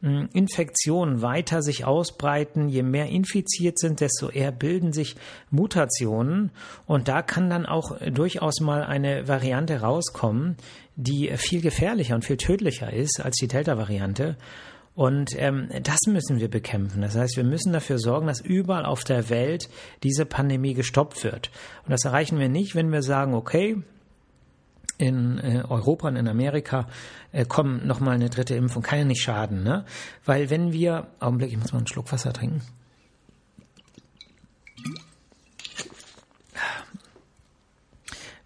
hm, 0.03 0.29
Infektionen 0.33 1.23
weiter 1.23 1.63
sich 1.63 1.85
ausbreiten. 1.85 2.69
Je 2.69 2.83
mehr 2.83 3.07
infiziert 3.07 3.79
sind, 3.79 4.01
desto 4.01 4.29
eher 4.29 4.53
bilden 4.53 4.93
sich 4.93 5.17
Mutationen. 5.51 6.51
Und 6.87 7.09
da 7.09 7.23
kann 7.23 7.49
dann 7.49 7.67
auch 7.67 7.99
durchaus 8.11 8.61
mal 8.61 8.85
eine 8.85 9.27
Variante 9.27 9.81
rauskommen, 9.81 10.57
die 10.97 11.33
viel 11.37 11.63
gefährlicher 11.63 12.15
und 12.15 12.25
viel 12.25 12.37
tödlicher 12.37 12.93
ist 12.93 13.21
als 13.21 13.37
die 13.37 13.49
Delta-Variante. 13.49 14.37
Und 14.95 15.39
ähm, 15.39 15.69
das 15.83 15.99
müssen 16.07 16.41
wir 16.41 16.49
bekämpfen. 16.49 17.03
Das 17.03 17.17
heißt, 17.17 17.37
wir 17.37 17.45
müssen 17.45 17.73
dafür 17.73 17.99
sorgen, 17.99 18.27
dass 18.27 18.41
überall 18.41 18.87
auf 18.87 19.05
der 19.05 19.29
Welt 19.29 19.69
diese 20.03 20.25
Pandemie 20.25 20.73
gestoppt 20.73 21.23
wird. 21.23 21.51
Und 21.85 21.91
das 21.91 22.07
erreichen 22.07 22.39
wir 22.39 22.49
nicht, 22.49 22.75
wenn 22.75 22.91
wir 22.91 23.03
sagen, 23.03 23.35
okay, 23.35 23.77
in 24.99 25.39
äh, 25.39 25.63
Europa 25.69 26.09
und 26.09 26.17
in 26.17 26.29
Amerika 26.29 26.89
äh, 27.33 27.45
kommen 27.45 27.87
nochmal 27.87 28.15
eine 28.15 28.31
dritte 28.31 28.55
Impfung. 28.55 28.83
Kann 28.83 28.99
ja 29.01 29.05
nicht 29.05 29.23
schaden, 29.23 29.63
ne? 29.63 29.85
Weil 30.25 30.51
wenn 30.51 30.73
wir, 30.73 31.09
Augenblick, 31.21 31.51
ich 31.51 31.59
muss 31.59 31.73
mal 31.73 31.79
einen 31.79 31.87
Schluck 31.87 32.11
Wasser 32.13 32.33
trinken. 32.33 32.63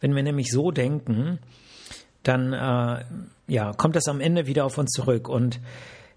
Wenn 0.01 0.15
wir 0.17 0.23
nämlich 0.23 0.51
so 0.51 0.71
denken, 0.71 1.39
dann 2.23 2.53
äh, 2.53 3.05
ja, 3.47 3.73
kommt 3.73 3.97
das 3.97 4.09
am 4.09 4.21
Ende 4.21 4.47
wieder 4.47 4.65
auf 4.65 4.79
uns 4.79 4.91
zurück. 4.93 5.29
Und 5.29 5.61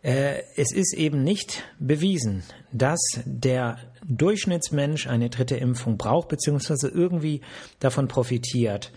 äh, 0.01 0.41
es 0.55 0.73
ist 0.73 0.93
eben 0.93 1.23
nicht 1.23 1.63
bewiesen, 1.79 2.43
dass 2.71 2.99
der 3.25 3.77
Durchschnittsmensch 4.05 5.07
eine 5.07 5.29
dritte 5.29 5.55
Impfung 5.55 5.97
braucht, 5.97 6.27
beziehungsweise 6.27 6.89
irgendwie 6.89 7.41
davon 7.79 8.07
profitiert. 8.07 8.91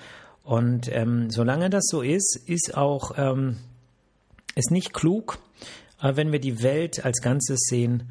Und 0.46 0.88
ähm, 0.92 1.28
solange 1.28 1.70
das 1.70 1.86
so 1.90 2.02
ist, 2.02 2.40
ist 2.46 2.76
auch 2.76 3.14
ähm, 3.16 3.56
es 4.54 4.70
nicht 4.70 4.94
klug, 4.94 5.40
äh, 6.00 6.14
wenn 6.14 6.30
wir 6.30 6.38
die 6.38 6.62
Welt 6.62 7.04
als 7.04 7.20
Ganzes 7.20 7.66
sehen, 7.68 8.04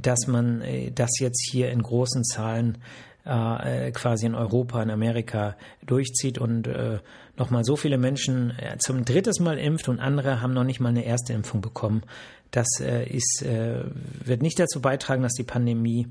dass 0.00 0.26
man 0.26 0.62
äh, 0.62 0.90
das 0.90 1.10
jetzt 1.20 1.46
hier 1.52 1.70
in 1.70 1.82
großen 1.82 2.24
Zahlen 2.24 2.78
äh, 3.26 3.90
quasi 3.90 4.24
in 4.24 4.34
Europa, 4.34 4.82
in 4.82 4.90
Amerika 4.90 5.54
durchzieht 5.84 6.38
und 6.38 6.66
äh, 6.66 7.00
nochmal 7.36 7.62
so 7.62 7.76
viele 7.76 7.98
Menschen 7.98 8.58
äh, 8.58 8.78
zum 8.78 9.04
drittes 9.04 9.38
Mal 9.38 9.58
impft 9.58 9.90
und 9.90 10.00
andere 10.00 10.40
haben 10.40 10.54
noch 10.54 10.64
nicht 10.64 10.80
mal 10.80 10.88
eine 10.88 11.04
erste 11.04 11.34
Impfung 11.34 11.60
bekommen. 11.60 12.04
Das 12.52 12.68
äh, 12.80 13.04
ist, 13.04 13.42
äh, 13.42 13.84
wird 14.24 14.40
nicht 14.40 14.58
dazu 14.58 14.80
beitragen, 14.80 15.22
dass 15.22 15.34
die 15.34 15.44
Pandemie 15.44 16.08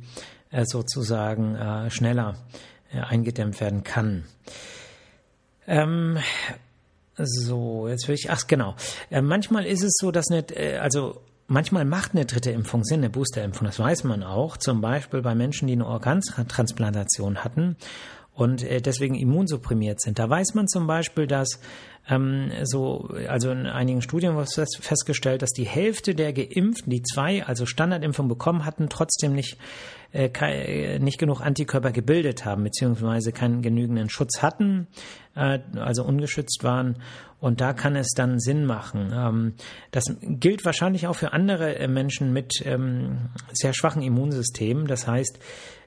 äh, 0.51 0.63
sozusagen 0.63 1.55
äh, 1.55 1.89
schneller 1.89 2.35
äh, 2.93 2.99
eingedämmt 2.99 3.59
werden 3.59 3.83
kann. 3.83 4.25
Ähm, 5.71 6.17
so, 7.17 7.87
jetzt 7.87 8.07
will 8.09 8.15
ich, 8.15 8.29
ach 8.29 8.45
genau. 8.47 8.75
Äh, 9.09 9.21
manchmal 9.21 9.65
ist 9.65 9.83
es 9.83 9.93
so, 9.97 10.11
dass 10.11 10.27
nicht, 10.27 10.51
äh, 10.51 10.79
also 10.81 11.21
manchmal 11.47 11.85
macht 11.85 12.11
eine 12.13 12.25
dritte 12.25 12.51
Impfung 12.51 12.83
Sinn, 12.83 12.99
eine 12.99 13.09
Boosterimpfung, 13.09 13.67
das 13.67 13.79
weiß 13.79 14.03
man 14.03 14.21
auch. 14.21 14.57
Zum 14.57 14.81
Beispiel 14.81 15.21
bei 15.21 15.33
Menschen, 15.33 15.67
die 15.67 15.73
eine 15.73 15.85
Organtransplantation 15.85 17.45
hatten 17.45 17.77
und 18.33 18.63
äh, 18.63 18.81
deswegen 18.81 19.15
immunsupprimiert 19.15 20.01
sind. 20.01 20.19
Da 20.19 20.29
weiß 20.29 20.53
man 20.53 20.67
zum 20.67 20.87
Beispiel, 20.87 21.27
dass 21.27 21.59
ähm, 22.09 22.51
so, 22.63 23.09
also 23.27 23.51
in 23.51 23.67
einigen 23.67 24.01
Studien 24.01 24.35
wurde 24.35 24.65
festgestellt, 24.79 25.41
dass 25.41 25.51
die 25.51 25.65
Hälfte 25.65 26.15
der 26.15 26.33
Geimpften, 26.33 26.89
die 26.89 27.03
zwei, 27.03 27.45
also 27.45 27.65
Standardimpfung 27.65 28.27
bekommen 28.27 28.65
hatten, 28.65 28.89
trotzdem 28.89 29.33
nicht, 29.33 29.57
äh, 30.13 30.29
äh, 30.41 30.99
nicht 30.99 31.19
genug 31.19 31.41
Antikörper 31.41 31.91
gebildet 31.91 32.45
haben, 32.45 32.63
beziehungsweise 32.63 33.31
keinen 33.31 33.61
genügenden 33.61 34.09
Schutz 34.09 34.41
hatten, 34.41 34.87
äh, 35.35 35.59
also 35.75 36.03
ungeschützt 36.03 36.63
waren. 36.63 36.97
Und 37.39 37.59
da 37.59 37.73
kann 37.73 37.95
es 37.95 38.09
dann 38.15 38.39
Sinn 38.39 38.65
machen. 38.65 39.11
Ähm, 39.13 39.53
das 39.91 40.05
gilt 40.21 40.63
wahrscheinlich 40.63 41.07
auch 41.07 41.15
für 41.15 41.33
andere 41.33 41.75
äh, 41.75 41.87
Menschen 41.87 42.33
mit 42.33 42.63
ähm, 42.65 43.29
sehr 43.51 43.73
schwachen 43.73 44.01
Immunsystemen. 44.01 44.87
Das 44.87 45.07
heißt, 45.07 45.39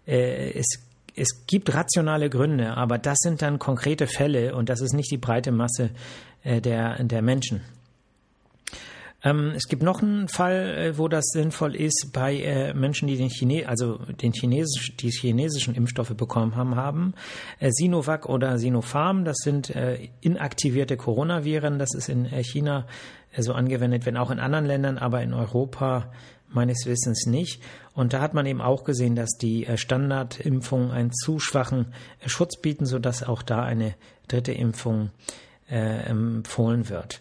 äh, 0.06 0.52
es 0.52 0.83
es 1.16 1.46
gibt 1.46 1.74
rationale 1.74 2.28
Gründe, 2.30 2.76
aber 2.76 2.98
das 2.98 3.18
sind 3.20 3.42
dann 3.42 3.58
konkrete 3.58 4.06
Fälle 4.06 4.54
und 4.54 4.68
das 4.68 4.80
ist 4.80 4.94
nicht 4.94 5.10
die 5.10 5.18
breite 5.18 5.52
Masse 5.52 5.90
äh, 6.42 6.60
der, 6.60 7.02
der 7.02 7.22
Menschen. 7.22 7.62
Ähm, 9.24 9.52
es 9.56 9.68
gibt 9.68 9.82
noch 9.82 10.02
einen 10.02 10.28
Fall, 10.28 10.76
äh, 10.76 10.98
wo 10.98 11.08
das 11.08 11.24
sinnvoll 11.32 11.74
ist, 11.74 12.10
bei 12.12 12.36
äh, 12.36 12.74
Menschen, 12.74 13.08
die 13.08 13.16
den, 13.16 13.30
Chine 13.30 13.66
also 13.66 13.96
den 13.96 14.32
Chinesisch, 14.32 14.96
die 14.96 15.10
chinesischen 15.10 15.74
Impfstoffe 15.74 16.14
bekommen 16.14 16.56
haben, 16.56 16.76
haben. 16.76 17.14
Äh, 17.58 17.70
Sinovac 17.72 18.28
oder 18.28 18.58
Sinopharm, 18.58 19.24
das 19.24 19.38
sind 19.38 19.70
äh, 19.70 20.10
inaktivierte 20.20 20.98
Coronaviren, 20.98 21.78
das 21.78 21.94
ist 21.94 22.10
in 22.10 22.26
äh, 22.26 22.44
China 22.44 22.86
so 23.36 23.54
angewendet, 23.54 24.06
wenn 24.06 24.16
auch 24.16 24.30
in 24.30 24.38
anderen 24.38 24.66
Ländern, 24.66 24.98
aber 24.98 25.22
in 25.22 25.32
Europa 25.32 26.12
meines 26.54 26.86
Wissens 26.86 27.26
nicht. 27.26 27.62
Und 27.94 28.12
da 28.12 28.20
hat 28.20 28.34
man 28.34 28.46
eben 28.46 28.60
auch 28.60 28.84
gesehen, 28.84 29.14
dass 29.14 29.30
die 29.30 29.66
äh, 29.66 29.76
Standardimpfungen 29.76 30.90
einen 30.90 31.12
zu 31.12 31.38
schwachen 31.38 31.92
äh, 32.20 32.28
Schutz 32.28 32.56
bieten, 32.60 32.86
sodass 32.86 33.22
auch 33.22 33.42
da 33.42 33.62
eine 33.62 33.94
dritte 34.28 34.52
Impfung 34.52 35.10
äh, 35.70 36.04
empfohlen 36.06 36.88
wird. 36.88 37.20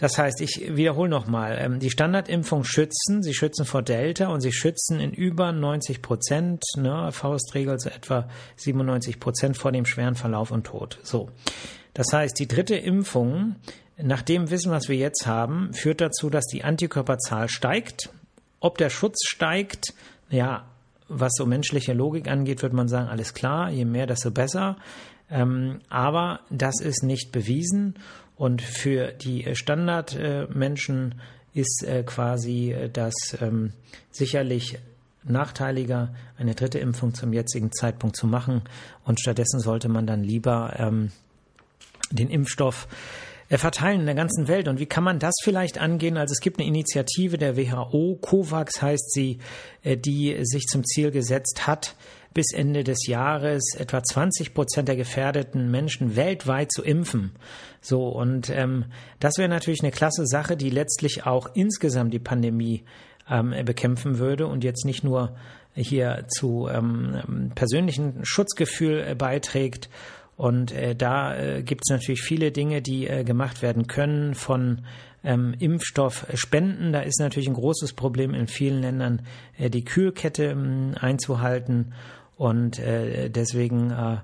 Das 0.00 0.16
heißt, 0.16 0.40
ich 0.40 0.76
wiederhole 0.76 1.10
nochmal, 1.10 1.58
ähm, 1.60 1.78
die 1.78 1.90
Standardimpfungen 1.90 2.64
schützen, 2.64 3.22
sie 3.22 3.34
schützen 3.34 3.66
vor 3.66 3.82
Delta 3.82 4.28
und 4.28 4.40
sie 4.40 4.52
schützen 4.52 4.98
in 4.98 5.12
über 5.12 5.52
90 5.52 6.00
Prozent, 6.00 6.64
ne, 6.76 7.10
Faustregel 7.12 7.78
so 7.78 7.90
etwa 7.90 8.26
97 8.56 9.20
Prozent 9.20 9.58
vor 9.58 9.72
dem 9.72 9.84
schweren 9.84 10.14
Verlauf 10.14 10.52
und 10.52 10.64
Tod. 10.64 10.98
So. 11.02 11.28
Das 11.92 12.14
heißt, 12.14 12.38
die 12.38 12.48
dritte 12.48 12.76
Impfung, 12.76 13.56
nach 13.98 14.22
dem 14.22 14.50
Wissen, 14.50 14.72
was 14.72 14.88
wir 14.88 14.96
jetzt 14.96 15.26
haben, 15.26 15.74
führt 15.74 16.00
dazu, 16.00 16.30
dass 16.30 16.46
die 16.46 16.64
Antikörperzahl 16.64 17.50
steigt, 17.50 18.08
ob 18.60 18.78
der 18.78 18.90
Schutz 18.90 19.26
steigt, 19.26 19.94
ja, 20.28 20.66
was 21.08 21.32
so 21.34 21.44
menschliche 21.44 21.92
Logik 21.92 22.28
angeht, 22.28 22.62
würde 22.62 22.76
man 22.76 22.88
sagen, 22.88 23.08
alles 23.08 23.34
klar, 23.34 23.70
je 23.70 23.84
mehr, 23.84 24.06
desto 24.06 24.30
besser. 24.30 24.76
Ähm, 25.28 25.80
aber 25.88 26.40
das 26.50 26.80
ist 26.80 27.02
nicht 27.02 27.32
bewiesen 27.32 27.94
und 28.36 28.62
für 28.62 29.12
die 29.12 29.54
Standardmenschen 29.54 31.12
äh, 31.12 31.14
ist 31.52 31.84
äh, 31.86 32.02
quasi 32.04 32.72
äh, 32.72 32.88
das 32.88 33.14
ähm, 33.40 33.72
sicherlich 34.10 34.78
nachteiliger, 35.22 36.14
eine 36.38 36.54
dritte 36.54 36.78
Impfung 36.78 37.12
zum 37.12 37.32
jetzigen 37.32 37.72
Zeitpunkt 37.72 38.16
zu 38.16 38.26
machen 38.26 38.62
und 39.04 39.20
stattdessen 39.20 39.60
sollte 39.60 39.88
man 39.88 40.06
dann 40.06 40.24
lieber 40.24 40.74
ähm, 40.78 41.12
den 42.10 42.30
Impfstoff 42.30 42.88
verteilen 43.58 44.00
in 44.00 44.06
der 44.06 44.14
ganzen 44.14 44.48
Welt. 44.48 44.68
Und 44.68 44.78
wie 44.78 44.86
kann 44.86 45.04
man 45.04 45.18
das 45.18 45.34
vielleicht 45.42 45.78
angehen? 45.78 46.16
Also 46.16 46.32
es 46.32 46.40
gibt 46.40 46.58
eine 46.58 46.68
Initiative 46.68 47.36
der 47.36 47.56
WHO, 47.56 48.18
COVAX 48.20 48.80
heißt 48.80 49.12
sie, 49.12 49.38
äh, 49.82 49.96
die 49.96 50.38
sich 50.42 50.66
zum 50.66 50.84
Ziel 50.84 51.10
gesetzt 51.10 51.66
hat, 51.66 51.96
bis 52.32 52.52
Ende 52.52 52.84
des 52.84 53.06
Jahres 53.06 53.74
etwa 53.76 54.02
20 54.02 54.54
Prozent 54.54 54.88
der 54.88 54.96
gefährdeten 54.96 55.70
Menschen 55.70 56.14
weltweit 56.14 56.70
zu 56.70 56.82
impfen. 56.82 57.32
So, 57.80 58.08
und 58.08 58.50
ähm, 58.50 58.84
das 59.18 59.36
wäre 59.38 59.48
natürlich 59.48 59.82
eine 59.82 59.90
klasse 59.90 60.26
Sache, 60.26 60.56
die 60.56 60.70
letztlich 60.70 61.26
auch 61.26 61.50
insgesamt 61.54 62.14
die 62.14 62.20
Pandemie 62.20 62.84
ähm, 63.28 63.54
bekämpfen 63.64 64.18
würde 64.18 64.46
und 64.46 64.62
jetzt 64.62 64.84
nicht 64.84 65.02
nur 65.02 65.34
hier 65.74 66.24
zu 66.28 66.68
ähm, 66.68 67.52
persönlichen 67.54 68.24
Schutzgefühl 68.24 69.04
äh, 69.08 69.14
beiträgt 69.14 69.88
und 70.40 70.72
äh, 70.72 70.96
da 70.96 71.36
äh, 71.36 71.62
gibt 71.62 71.82
es 71.84 71.90
natürlich 71.90 72.22
viele 72.22 72.50
Dinge, 72.50 72.80
die 72.80 73.06
äh, 73.06 73.24
gemacht 73.24 73.60
werden 73.60 73.88
können 73.88 74.34
von 74.34 74.86
ähm, 75.22 75.54
Impfstoffspenden. 75.58 76.94
Da 76.94 77.00
ist 77.00 77.20
natürlich 77.20 77.46
ein 77.46 77.54
großes 77.54 77.92
Problem 77.92 78.32
in 78.32 78.46
vielen 78.46 78.80
Ländern, 78.80 79.20
äh, 79.58 79.68
die 79.68 79.84
Kühlkette 79.84 80.44
äh, 80.44 80.98
einzuhalten. 80.98 81.92
Und 82.38 82.78
äh, 82.78 83.28
deswegen 83.28 83.90
äh, 83.90 84.16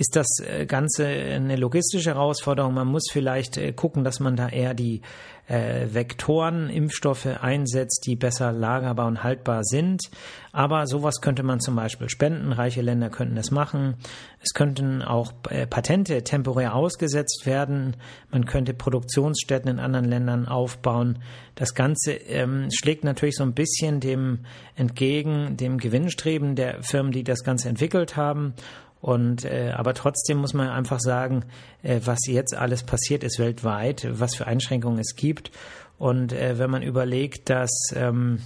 ist 0.00 0.16
das 0.16 0.26
äh, 0.38 0.64
Ganze 0.64 1.06
eine 1.06 1.56
logistische 1.56 2.14
Herausforderung. 2.14 2.72
Man 2.72 2.88
muss 2.88 3.10
vielleicht 3.12 3.58
äh, 3.58 3.72
gucken, 3.74 4.02
dass 4.02 4.18
man 4.18 4.34
da 4.34 4.48
eher 4.48 4.72
die 4.72 5.02
äh, 5.46 5.88
Vektoren, 5.92 6.70
Impfstoffe 6.70 7.26
einsetzt, 7.26 8.06
die 8.06 8.16
besser 8.16 8.50
lagerbar 8.50 9.06
und 9.08 9.22
haltbar 9.22 9.62
sind. 9.62 10.10
Aber 10.52 10.86
sowas 10.86 11.20
könnte 11.20 11.42
man 11.42 11.60
zum 11.60 11.76
Beispiel 11.76 12.08
spenden. 12.08 12.52
Reiche 12.52 12.80
Länder 12.80 13.10
könnten 13.10 13.36
das 13.36 13.50
machen. 13.50 13.96
Es 14.40 14.54
könnten 14.54 15.02
auch 15.02 15.32
Patente 15.68 16.24
temporär 16.24 16.74
ausgesetzt 16.74 17.42
werden. 17.44 17.94
Man 18.30 18.46
könnte 18.46 18.72
Produktionsstätten 18.72 19.70
in 19.70 19.78
anderen 19.80 20.06
Ländern 20.06 20.48
aufbauen. 20.48 21.18
Das 21.56 21.74
Ganze 21.74 22.12
ähm, 22.12 22.68
schlägt 22.72 23.04
natürlich 23.04 23.36
so 23.36 23.42
ein 23.42 23.52
bisschen 23.52 24.00
dem 24.00 24.46
entgegen, 24.76 25.58
dem 25.58 25.76
Gewinnstreben 25.76 26.56
der 26.56 26.82
Firmen, 26.82 27.12
die 27.12 27.22
das 27.22 27.44
Ganze 27.44 27.68
entwickelt 27.68 28.16
haben. 28.16 28.54
Und 29.00 29.44
äh, 29.44 29.72
aber 29.74 29.94
trotzdem 29.94 30.38
muss 30.38 30.54
man 30.54 30.68
einfach 30.68 31.00
sagen, 31.00 31.44
äh, 31.82 32.00
was 32.04 32.18
jetzt 32.26 32.54
alles 32.54 32.82
passiert 32.82 33.24
ist 33.24 33.38
weltweit, 33.38 34.06
was 34.10 34.34
für 34.34 34.46
Einschränkungen 34.46 34.98
es 34.98 35.16
gibt. 35.16 35.50
Und 35.98 36.32
äh, 36.32 36.58
wenn 36.58 36.70
man 36.70 36.82
überlegt, 36.82 37.48
dass 37.48 37.70
ähm, 37.94 38.40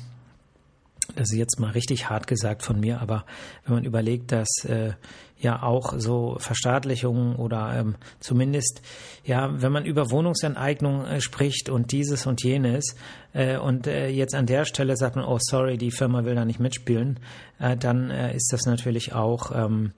Das 1.17 1.31
ist 1.31 1.39
jetzt 1.39 1.61
mal 1.61 1.73
richtig 1.73 2.09
hart 2.09 2.27
gesagt 2.27 2.63
von 2.63 2.81
mir, 2.81 3.01
aber 3.01 3.27
wenn 3.65 3.75
man 3.75 3.85
überlegt, 3.85 4.33
dass 4.33 4.49
äh, 4.65 4.95
ja 5.39 5.63
auch 5.63 5.93
so 5.99 6.37
Verstaatlichungen 6.39 7.37
oder 7.37 7.75
ähm, 7.79 7.97
zumindest, 8.21 8.81
ja, 9.25 9.51
wenn 9.61 9.71
man 9.71 9.85
über 9.85 10.11
Wohnungsenteignung 10.11 11.05
äh, 11.05 11.21
spricht 11.21 11.69
und 11.69 11.93
dieses 11.93 12.27
und 12.27 12.43
jenes 12.43 12.97
äh, 13.35 13.59
und 13.59 13.87
äh, 13.87 14.09
jetzt 14.09 14.35
an 14.35 14.47
der 14.47 14.65
Stelle 14.65 14.97
sagt 14.97 15.17
man, 15.17 15.27
oh 15.27 15.39
sorry, 15.41 15.77
die 15.77 15.91
Firma 15.91 16.25
will 16.25 16.35
da 16.35 16.47
nicht 16.47 16.61
mitspielen, 16.61 17.21
äh, 17.59 17.77
dann 17.77 18.11
äh, 18.11 18.35
ist 18.35 18.51
das 18.53 18.65
natürlich 18.65 19.13
auch 19.13 19.53
ähm, 19.55 19.93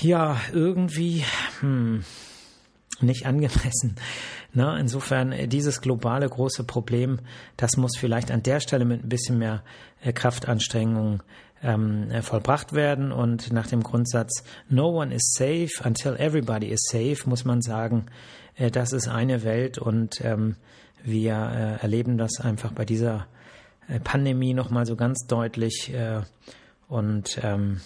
ja 0.00 0.40
irgendwie 0.52 1.24
hm, 1.60 2.04
nicht 3.00 3.26
angemessen. 3.26 3.96
Ne? 4.56 4.78
Insofern 4.78 5.32
äh, 5.32 5.48
dieses 5.48 5.80
globale 5.80 6.28
große 6.28 6.62
Problem, 6.62 7.18
das 7.56 7.76
muss 7.76 7.96
vielleicht 7.98 8.30
an 8.30 8.44
der 8.44 8.60
Stelle 8.60 8.84
mit 8.84 9.02
ein 9.02 9.08
bisschen 9.08 9.36
mehr 9.36 9.64
äh, 10.00 10.12
Kraftanstrengung 10.12 11.24
ähm, 11.60 12.08
äh, 12.12 12.22
vollbracht 12.22 12.72
werden. 12.72 13.10
Und 13.10 13.52
nach 13.52 13.66
dem 13.66 13.82
Grundsatz 13.82 14.44
No 14.68 14.90
one 14.90 15.12
is 15.12 15.34
safe 15.36 15.70
until 15.82 16.14
everybody 16.20 16.68
is 16.68 16.82
safe, 16.88 17.28
muss 17.28 17.44
man 17.44 17.62
sagen, 17.62 18.06
äh, 18.54 18.70
das 18.70 18.92
ist 18.92 19.08
eine 19.08 19.42
Welt 19.42 19.78
und 19.78 20.20
ähm, 20.24 20.54
wir 21.02 21.34
äh, 21.34 21.82
erleben 21.82 22.16
das 22.16 22.40
einfach 22.40 22.70
bei 22.70 22.84
dieser 22.84 23.26
äh, 23.88 23.98
Pandemie 23.98 24.54
nochmal 24.54 24.86
so 24.86 24.94
ganz 24.94 25.26
deutlich. 25.26 25.92
und 26.86 27.40
ähm, 27.42 27.80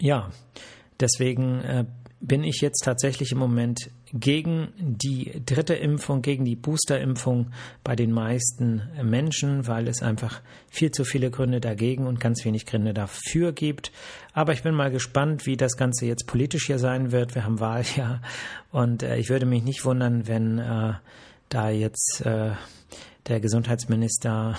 ja, 0.00 0.30
deswegen 0.98 1.86
bin 2.20 2.44
ich 2.44 2.60
jetzt 2.60 2.84
tatsächlich 2.84 3.32
im 3.32 3.38
Moment 3.38 3.90
gegen 4.12 4.68
die 4.78 5.42
dritte 5.46 5.74
Impfung, 5.74 6.20
gegen 6.20 6.44
die 6.44 6.54
Boosterimpfung 6.54 7.50
bei 7.82 7.96
den 7.96 8.12
meisten 8.12 8.82
Menschen, 9.02 9.66
weil 9.66 9.88
es 9.88 10.02
einfach 10.02 10.42
viel 10.68 10.90
zu 10.90 11.04
viele 11.04 11.30
Gründe 11.30 11.60
dagegen 11.60 12.06
und 12.06 12.20
ganz 12.20 12.44
wenig 12.44 12.66
Gründe 12.66 12.92
dafür 12.92 13.52
gibt. 13.52 13.90
Aber 14.34 14.52
ich 14.52 14.62
bin 14.62 14.74
mal 14.74 14.90
gespannt, 14.90 15.46
wie 15.46 15.56
das 15.56 15.76
Ganze 15.76 16.04
jetzt 16.04 16.26
politisch 16.26 16.66
hier 16.66 16.78
sein 16.78 17.10
wird. 17.10 17.34
Wir 17.34 17.44
haben 17.44 17.58
Wahljahr 17.58 18.20
und 18.70 19.02
äh, 19.02 19.16
ich 19.16 19.30
würde 19.30 19.46
mich 19.46 19.64
nicht 19.64 19.84
wundern, 19.86 20.28
wenn 20.28 20.58
äh, 20.58 20.92
da 21.48 21.70
jetzt 21.70 22.22
äh, 22.26 22.50
der 23.28 23.40
Gesundheitsminister 23.40 24.58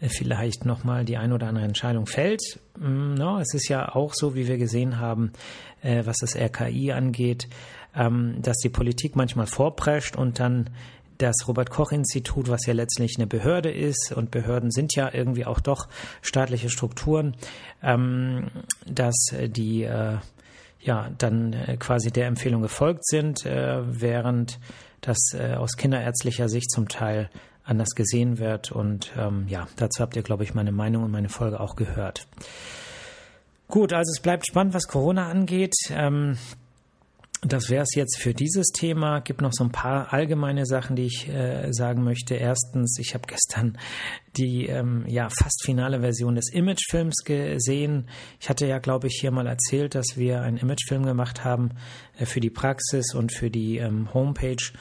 vielleicht 0.00 0.64
nochmal 0.64 1.04
die 1.04 1.16
ein 1.16 1.32
oder 1.32 1.48
andere 1.48 1.64
Entscheidung 1.64 2.06
fällt. 2.06 2.58
Mm, 2.78 3.20
es 3.40 3.54
ist 3.54 3.68
ja 3.68 3.94
auch 3.94 4.12
so, 4.14 4.34
wie 4.34 4.46
wir 4.46 4.58
gesehen 4.58 4.98
haben, 4.98 5.32
äh, 5.82 6.04
was 6.04 6.16
das 6.18 6.36
RKI 6.36 6.92
angeht, 6.92 7.48
ähm, 7.94 8.36
dass 8.42 8.58
die 8.58 8.68
Politik 8.68 9.16
manchmal 9.16 9.46
vorprescht 9.46 10.16
und 10.16 10.38
dann 10.38 10.70
das 11.18 11.48
Robert 11.48 11.70
Koch 11.70 11.92
Institut, 11.92 12.48
was 12.48 12.66
ja 12.66 12.74
letztlich 12.74 13.14
eine 13.16 13.26
Behörde 13.26 13.70
ist, 13.70 14.12
und 14.12 14.30
Behörden 14.30 14.70
sind 14.70 14.94
ja 14.94 15.12
irgendwie 15.12 15.46
auch 15.46 15.60
doch 15.60 15.88
staatliche 16.20 16.68
Strukturen, 16.68 17.34
ähm, 17.82 18.48
dass 18.86 19.14
die 19.48 19.84
äh, 19.84 20.18
ja 20.80 21.10
dann 21.18 21.52
äh, 21.52 21.76
quasi 21.78 22.10
der 22.10 22.26
Empfehlung 22.26 22.62
gefolgt 22.62 23.06
sind, 23.06 23.46
äh, 23.46 23.80
während 23.86 24.58
das 25.00 25.16
äh, 25.34 25.54
aus 25.54 25.76
kinderärztlicher 25.76 26.48
Sicht 26.48 26.70
zum 26.70 26.88
Teil 26.88 27.30
anders 27.66 27.90
gesehen 27.90 28.38
wird. 28.38 28.72
Und 28.72 29.12
ähm, 29.18 29.46
ja, 29.48 29.68
dazu 29.76 30.02
habt 30.02 30.16
ihr, 30.16 30.22
glaube 30.22 30.44
ich, 30.44 30.54
meine 30.54 30.72
Meinung 30.72 31.04
und 31.04 31.10
meine 31.10 31.28
Folge 31.28 31.60
auch 31.60 31.76
gehört. 31.76 32.26
Gut, 33.68 33.92
also 33.92 34.10
es 34.12 34.20
bleibt 34.20 34.46
spannend, 34.46 34.74
was 34.74 34.86
Corona 34.86 35.28
angeht. 35.28 35.74
Ähm, 35.90 36.38
das 37.42 37.68
wäre 37.68 37.82
es 37.82 37.94
jetzt 37.94 38.18
für 38.18 38.32
dieses 38.32 38.68
Thema. 38.68 39.20
Gibt 39.20 39.40
noch 39.42 39.52
so 39.52 39.62
ein 39.62 39.70
paar 39.70 40.12
allgemeine 40.12 40.66
Sachen, 40.66 40.96
die 40.96 41.04
ich 41.04 41.28
äh, 41.28 41.70
sagen 41.70 42.02
möchte. 42.02 42.34
Erstens, 42.34 42.98
ich 42.98 43.14
habe 43.14 43.26
gestern 43.26 43.78
die 44.36 44.66
ähm, 44.66 45.04
ja 45.06 45.28
fast 45.28 45.62
finale 45.64 46.00
Version 46.00 46.34
des 46.34 46.50
Imagefilms 46.52 47.24
gesehen. 47.24 48.08
Ich 48.40 48.48
hatte 48.48 48.66
ja, 48.66 48.78
glaube 48.78 49.08
ich, 49.08 49.18
hier 49.20 49.30
mal 49.30 49.46
erzählt, 49.46 49.94
dass 49.94 50.16
wir 50.16 50.42
einen 50.42 50.56
Imagefilm 50.56 51.04
gemacht 51.04 51.44
haben 51.44 51.72
äh, 52.18 52.24
für 52.24 52.40
die 52.40 52.50
Praxis 52.50 53.14
und 53.14 53.32
für 53.32 53.50
die 53.50 53.78
ähm, 53.78 54.12
Homepage. 54.14 54.72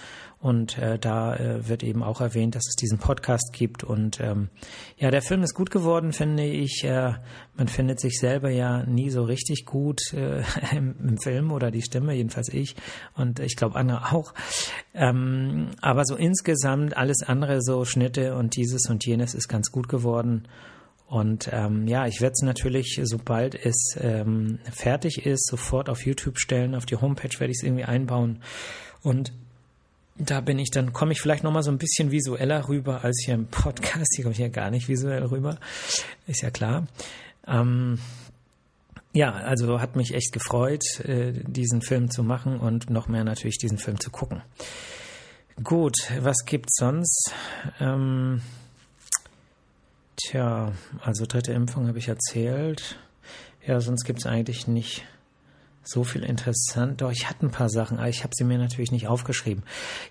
Und 0.45 0.77
äh, 0.77 0.99
da 0.99 1.35
äh, 1.35 1.67
wird 1.67 1.81
eben 1.81 2.03
auch 2.03 2.21
erwähnt, 2.21 2.53
dass 2.53 2.67
es 2.67 2.75
diesen 2.75 2.99
Podcast 2.99 3.51
gibt. 3.51 3.83
Und 3.83 4.19
ähm, 4.19 4.49
ja, 4.95 5.09
der 5.09 5.23
Film 5.23 5.41
ist 5.41 5.55
gut 5.55 5.71
geworden, 5.71 6.13
finde 6.13 6.43
ich. 6.43 6.83
Äh, 6.83 7.13
man 7.55 7.67
findet 7.67 7.99
sich 7.99 8.19
selber 8.19 8.51
ja 8.51 8.83
nie 8.83 9.09
so 9.09 9.23
richtig 9.23 9.65
gut 9.65 10.13
äh, 10.13 10.43
im, 10.77 10.95
im, 10.99 11.17
Film 11.17 11.51
oder 11.51 11.71
die 11.71 11.81
Stimme, 11.81 12.13
jedenfalls 12.13 12.49
ich. 12.49 12.75
Und 13.15 13.39
ich 13.39 13.55
glaube 13.55 13.75
andere 13.75 14.13
auch. 14.13 14.35
Ähm, 14.93 15.71
aber 15.81 16.05
so 16.05 16.15
insgesamt 16.15 16.95
alles 16.95 17.23
andere, 17.23 17.63
so 17.63 17.83
Schnitte 17.83 18.35
und 18.35 18.55
dieses 18.55 18.87
und 18.87 19.03
jenes 19.03 19.33
ist 19.33 19.47
ganz 19.47 19.71
gut 19.71 19.89
geworden. 19.89 20.47
Und 21.07 21.49
ähm, 21.51 21.87
ja, 21.87 22.05
ich 22.05 22.21
werde 22.21 22.33
es 22.33 22.43
natürlich, 22.43 23.01
sobald 23.01 23.55
es 23.55 23.97
ähm, 23.99 24.59
fertig 24.71 25.25
ist, 25.25 25.47
sofort 25.47 25.89
auf 25.89 26.05
YouTube 26.05 26.37
stellen. 26.37 26.75
Auf 26.75 26.85
die 26.85 26.97
Homepage 26.97 27.39
werde 27.39 27.49
ich 27.49 27.57
es 27.57 27.63
irgendwie 27.63 27.85
einbauen. 27.85 28.43
Und 29.01 29.33
da 30.17 30.41
bin 30.41 30.59
ich, 30.59 30.71
dann 30.71 30.93
komme 30.93 31.11
ich 31.11 31.21
vielleicht 31.21 31.43
nochmal 31.43 31.63
so 31.63 31.71
ein 31.71 31.77
bisschen 31.77 32.11
visueller 32.11 32.67
rüber 32.67 33.03
als 33.03 33.21
hier 33.25 33.33
im 33.33 33.47
Podcast. 33.47 34.13
Hier 34.15 34.23
komme 34.23 34.33
ich 34.33 34.39
ja 34.39 34.47
gar 34.47 34.71
nicht 34.71 34.87
visuell 34.87 35.23
rüber. 35.23 35.59
Ist 36.25 36.41
ja 36.41 36.51
klar. 36.51 36.87
Ähm, 37.47 37.99
ja, 39.13 39.31
also 39.31 39.79
hat 39.79 39.95
mich 39.95 40.13
echt 40.13 40.31
gefreut, 40.31 40.83
äh, 41.01 41.33
diesen 41.33 41.81
Film 41.81 42.11
zu 42.11 42.23
machen 42.23 42.59
und 42.59 42.89
noch 42.89 43.07
mehr 43.07 43.23
natürlich 43.23 43.57
diesen 43.57 43.77
Film 43.77 43.99
zu 43.99 44.09
gucken. 44.09 44.41
Gut, 45.63 45.95
was 46.19 46.43
gibt's 46.45 46.75
sonst? 46.77 47.31
Ähm, 47.79 48.41
tja, 50.17 50.73
also 51.01 51.25
dritte 51.25 51.53
Impfung 51.53 51.87
habe 51.87 51.97
ich 51.97 52.09
erzählt. 52.09 52.97
Ja, 53.65 53.79
sonst 53.79 54.03
gibt's 54.03 54.25
eigentlich 54.25 54.67
nicht 54.67 55.05
so 55.87 56.03
viel 56.03 56.23
interessant. 56.23 57.01
Doch, 57.01 57.11
ich 57.11 57.29
hatte 57.29 57.45
ein 57.45 57.51
paar 57.51 57.69
Sachen, 57.69 57.97
aber 57.97 58.09
ich 58.09 58.23
habe 58.23 58.33
sie 58.35 58.43
mir 58.43 58.57
natürlich 58.57 58.91
nicht 58.91 59.07
aufgeschrieben. 59.07 59.63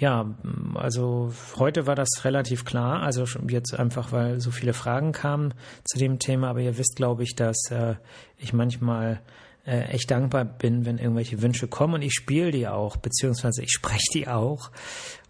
ja, 0.01 0.33
also 0.73 1.31
heute 1.57 1.85
war 1.85 1.93
das 1.93 2.09
relativ 2.25 2.65
klar, 2.65 3.03
also 3.03 3.23
jetzt 3.47 3.75
einfach, 3.75 4.11
weil 4.11 4.41
so 4.41 4.49
viele 4.49 4.73
Fragen 4.73 5.11
kamen 5.11 5.53
zu 5.83 5.99
dem 5.99 6.17
Thema, 6.17 6.49
aber 6.49 6.61
ihr 6.61 6.79
wisst, 6.79 6.95
glaube 6.95 7.21
ich, 7.21 7.35
dass 7.35 7.69
äh, 7.69 7.93
ich 8.35 8.51
manchmal 8.51 9.21
äh, 9.63 9.81
echt 9.91 10.09
dankbar 10.09 10.43
bin, 10.43 10.87
wenn 10.87 10.97
irgendwelche 10.97 11.43
Wünsche 11.43 11.67
kommen 11.67 11.93
und 11.93 12.01
ich 12.01 12.13
spiele 12.13 12.49
die 12.49 12.67
auch, 12.67 12.97
beziehungsweise 12.97 13.61
ich 13.61 13.69
spreche 13.69 14.11
die 14.11 14.27
auch. 14.27 14.71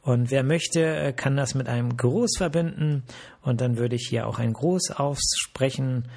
Und 0.04 0.32
wer 0.32 0.42
möchte, 0.42 0.86
äh, 0.86 1.12
kann 1.12 1.36
das 1.36 1.54
mit 1.54 1.68
einem 1.68 1.98
Gruß 1.98 2.38
verbinden 2.38 3.04
und 3.42 3.60
dann 3.60 3.78
würde 3.78 3.98
ich 3.98 4.08
hier 4.08 4.26
auch 4.26 4.40
ein 4.40 4.54
Gruß 4.54 4.92
aussprechen. 4.92 6.08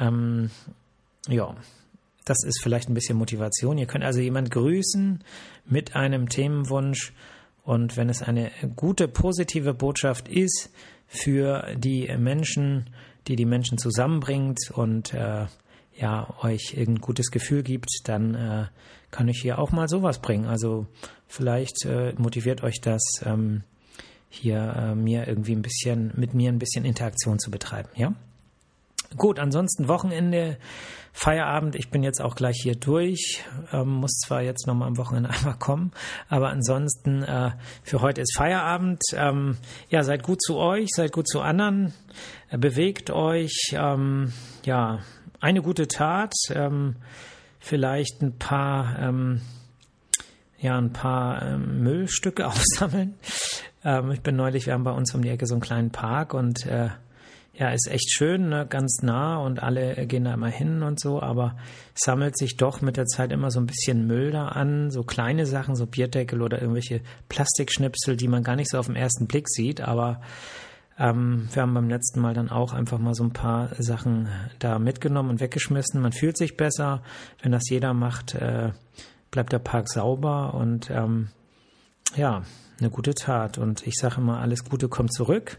Ähm, 0.00 0.50
ja, 1.28 1.54
das 2.24 2.42
ist 2.42 2.60
vielleicht 2.60 2.88
ein 2.88 2.94
bisschen 2.94 3.16
Motivation. 3.16 3.78
Ihr 3.78 3.86
könnt 3.86 4.04
also 4.04 4.18
jemand 4.18 4.50
grüßen 4.50 5.22
mit 5.64 5.94
einem 5.94 6.28
Themenwunsch 6.28 7.12
und 7.64 7.96
wenn 7.96 8.08
es 8.08 8.22
eine 8.22 8.50
gute, 8.76 9.08
positive 9.08 9.74
Botschaft 9.74 10.28
ist 10.28 10.70
für 11.06 11.66
die 11.76 12.08
Menschen, 12.16 12.90
die 13.28 13.36
die 13.36 13.44
Menschen 13.44 13.78
zusammenbringt 13.78 14.70
und 14.72 15.12
äh, 15.14 15.46
ja, 15.96 16.34
euch 16.42 16.74
irgendein 16.76 17.02
gutes 17.02 17.30
Gefühl 17.30 17.62
gibt, 17.62 17.90
dann 18.04 18.34
äh, 18.34 18.66
kann 19.10 19.28
ich 19.28 19.40
hier 19.42 19.58
auch 19.58 19.72
mal 19.72 19.88
sowas 19.88 20.20
bringen. 20.20 20.46
Also 20.46 20.86
vielleicht 21.26 21.84
äh, 21.84 22.14
motiviert 22.16 22.62
euch 22.62 22.80
das, 22.80 23.02
ähm, 23.24 23.64
hier 24.30 24.74
äh, 24.76 24.94
mir 24.94 25.26
irgendwie 25.26 25.54
ein 25.54 25.62
bisschen, 25.62 26.12
mit 26.16 26.34
mir 26.34 26.50
ein 26.50 26.58
bisschen 26.58 26.84
Interaktion 26.84 27.38
zu 27.38 27.50
betreiben, 27.50 27.88
ja? 27.96 28.14
Gut, 29.16 29.40
ansonsten 29.40 29.88
Wochenende, 29.88 30.56
Feierabend. 31.12 31.74
Ich 31.74 31.90
bin 31.90 32.04
jetzt 32.04 32.20
auch 32.20 32.36
gleich 32.36 32.60
hier 32.62 32.76
durch. 32.76 33.44
Ähm, 33.72 33.88
muss 33.88 34.12
zwar 34.20 34.42
jetzt 34.42 34.68
nochmal 34.68 34.86
am 34.86 34.98
Wochenende 34.98 35.30
einmal 35.36 35.58
kommen, 35.58 35.92
aber 36.28 36.50
ansonsten 36.50 37.24
äh, 37.24 37.50
für 37.82 38.00
heute 38.00 38.20
ist 38.20 38.36
Feierabend. 38.36 39.02
Ähm, 39.14 39.56
ja, 39.88 40.04
seid 40.04 40.22
gut 40.22 40.40
zu 40.40 40.56
euch, 40.56 40.88
seid 40.94 41.12
gut 41.12 41.28
zu 41.28 41.40
anderen, 41.40 41.92
äh, 42.50 42.58
bewegt 42.58 43.10
euch. 43.10 43.72
Ähm, 43.72 44.32
ja, 44.64 45.00
eine 45.40 45.60
gute 45.60 45.88
Tat. 45.88 46.32
Ähm, 46.50 46.94
vielleicht 47.58 48.22
ein 48.22 48.38
paar, 48.38 48.96
ähm, 49.00 49.40
ja, 50.58 50.78
ein 50.78 50.92
paar 50.92 51.42
ähm, 51.42 51.82
Müllstücke 51.82 52.46
aufsammeln. 52.46 53.14
ich 54.12 54.20
bin 54.20 54.36
neulich, 54.36 54.66
wir 54.66 54.74
haben 54.74 54.84
bei 54.84 54.92
uns 54.92 55.14
um 55.14 55.22
die 55.22 55.30
Ecke 55.30 55.46
so 55.46 55.54
einen 55.54 55.62
kleinen 55.62 55.90
Park 55.90 56.34
und 56.34 56.66
äh, 56.66 56.90
ja, 57.60 57.70
ist 57.70 57.88
echt 57.88 58.10
schön, 58.10 58.48
ne? 58.48 58.66
ganz 58.66 59.02
nah 59.02 59.36
und 59.36 59.62
alle 59.62 60.06
gehen 60.06 60.24
da 60.24 60.32
immer 60.32 60.48
hin 60.48 60.82
und 60.82 60.98
so, 60.98 61.20
aber 61.20 61.56
sammelt 61.94 62.38
sich 62.38 62.56
doch 62.56 62.80
mit 62.80 62.96
der 62.96 63.04
Zeit 63.04 63.32
immer 63.32 63.50
so 63.50 63.60
ein 63.60 63.66
bisschen 63.66 64.06
Müll 64.06 64.30
da 64.30 64.48
an, 64.48 64.90
so 64.90 65.02
kleine 65.02 65.44
Sachen, 65.44 65.76
so 65.76 65.86
Bierdeckel 65.86 66.40
oder 66.40 66.60
irgendwelche 66.60 67.02
Plastikschnipsel, 67.28 68.16
die 68.16 68.28
man 68.28 68.42
gar 68.42 68.56
nicht 68.56 68.70
so 68.70 68.78
auf 68.78 68.86
den 68.86 68.96
ersten 68.96 69.26
Blick 69.26 69.48
sieht, 69.48 69.80
aber 69.80 70.20
Ähm, 70.98 71.48
wir 71.54 71.62
haben 71.62 71.72
beim 71.72 71.88
letzten 71.88 72.20
Mal 72.20 72.34
dann 72.34 72.50
auch 72.50 72.74
einfach 72.74 72.98
mal 72.98 73.14
so 73.14 73.24
ein 73.24 73.32
paar 73.32 73.70
Sachen 73.78 74.28
da 74.58 74.78
mitgenommen 74.78 75.30
und 75.30 75.40
weggeschmissen. 75.40 76.02
Man 76.02 76.12
fühlt 76.12 76.36
sich 76.36 76.58
besser, 76.58 77.02
wenn 77.42 77.52
das 77.52 77.70
jeder 77.70 77.94
macht, 77.94 78.34
äh, 78.34 78.72
bleibt 79.30 79.52
der 79.52 79.60
Park 79.60 79.88
sauber 79.88 80.52
und 80.52 80.90
ähm, 80.90 81.28
ja, 82.16 82.42
eine 82.78 82.90
gute 82.90 83.14
Tat. 83.14 83.56
Und 83.56 83.86
ich 83.86 83.94
sage 83.94 84.16
immer, 84.20 84.40
alles 84.40 84.62
Gute 84.64 84.88
kommt 84.88 85.14
zurück. 85.14 85.58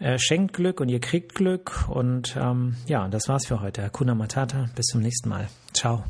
Äh, 0.00 0.18
schenkt 0.18 0.54
Glück 0.54 0.80
und 0.80 0.88
ihr 0.88 1.00
kriegt 1.00 1.34
Glück. 1.34 1.88
Und 1.88 2.36
ähm, 2.36 2.76
ja, 2.86 3.06
das 3.08 3.28
war's 3.28 3.46
für 3.46 3.60
heute. 3.60 3.88
Kuna 3.92 4.14
Matata. 4.14 4.68
Bis 4.74 4.86
zum 4.86 5.02
nächsten 5.02 5.28
Mal. 5.28 5.48
Ciao. 5.72 6.04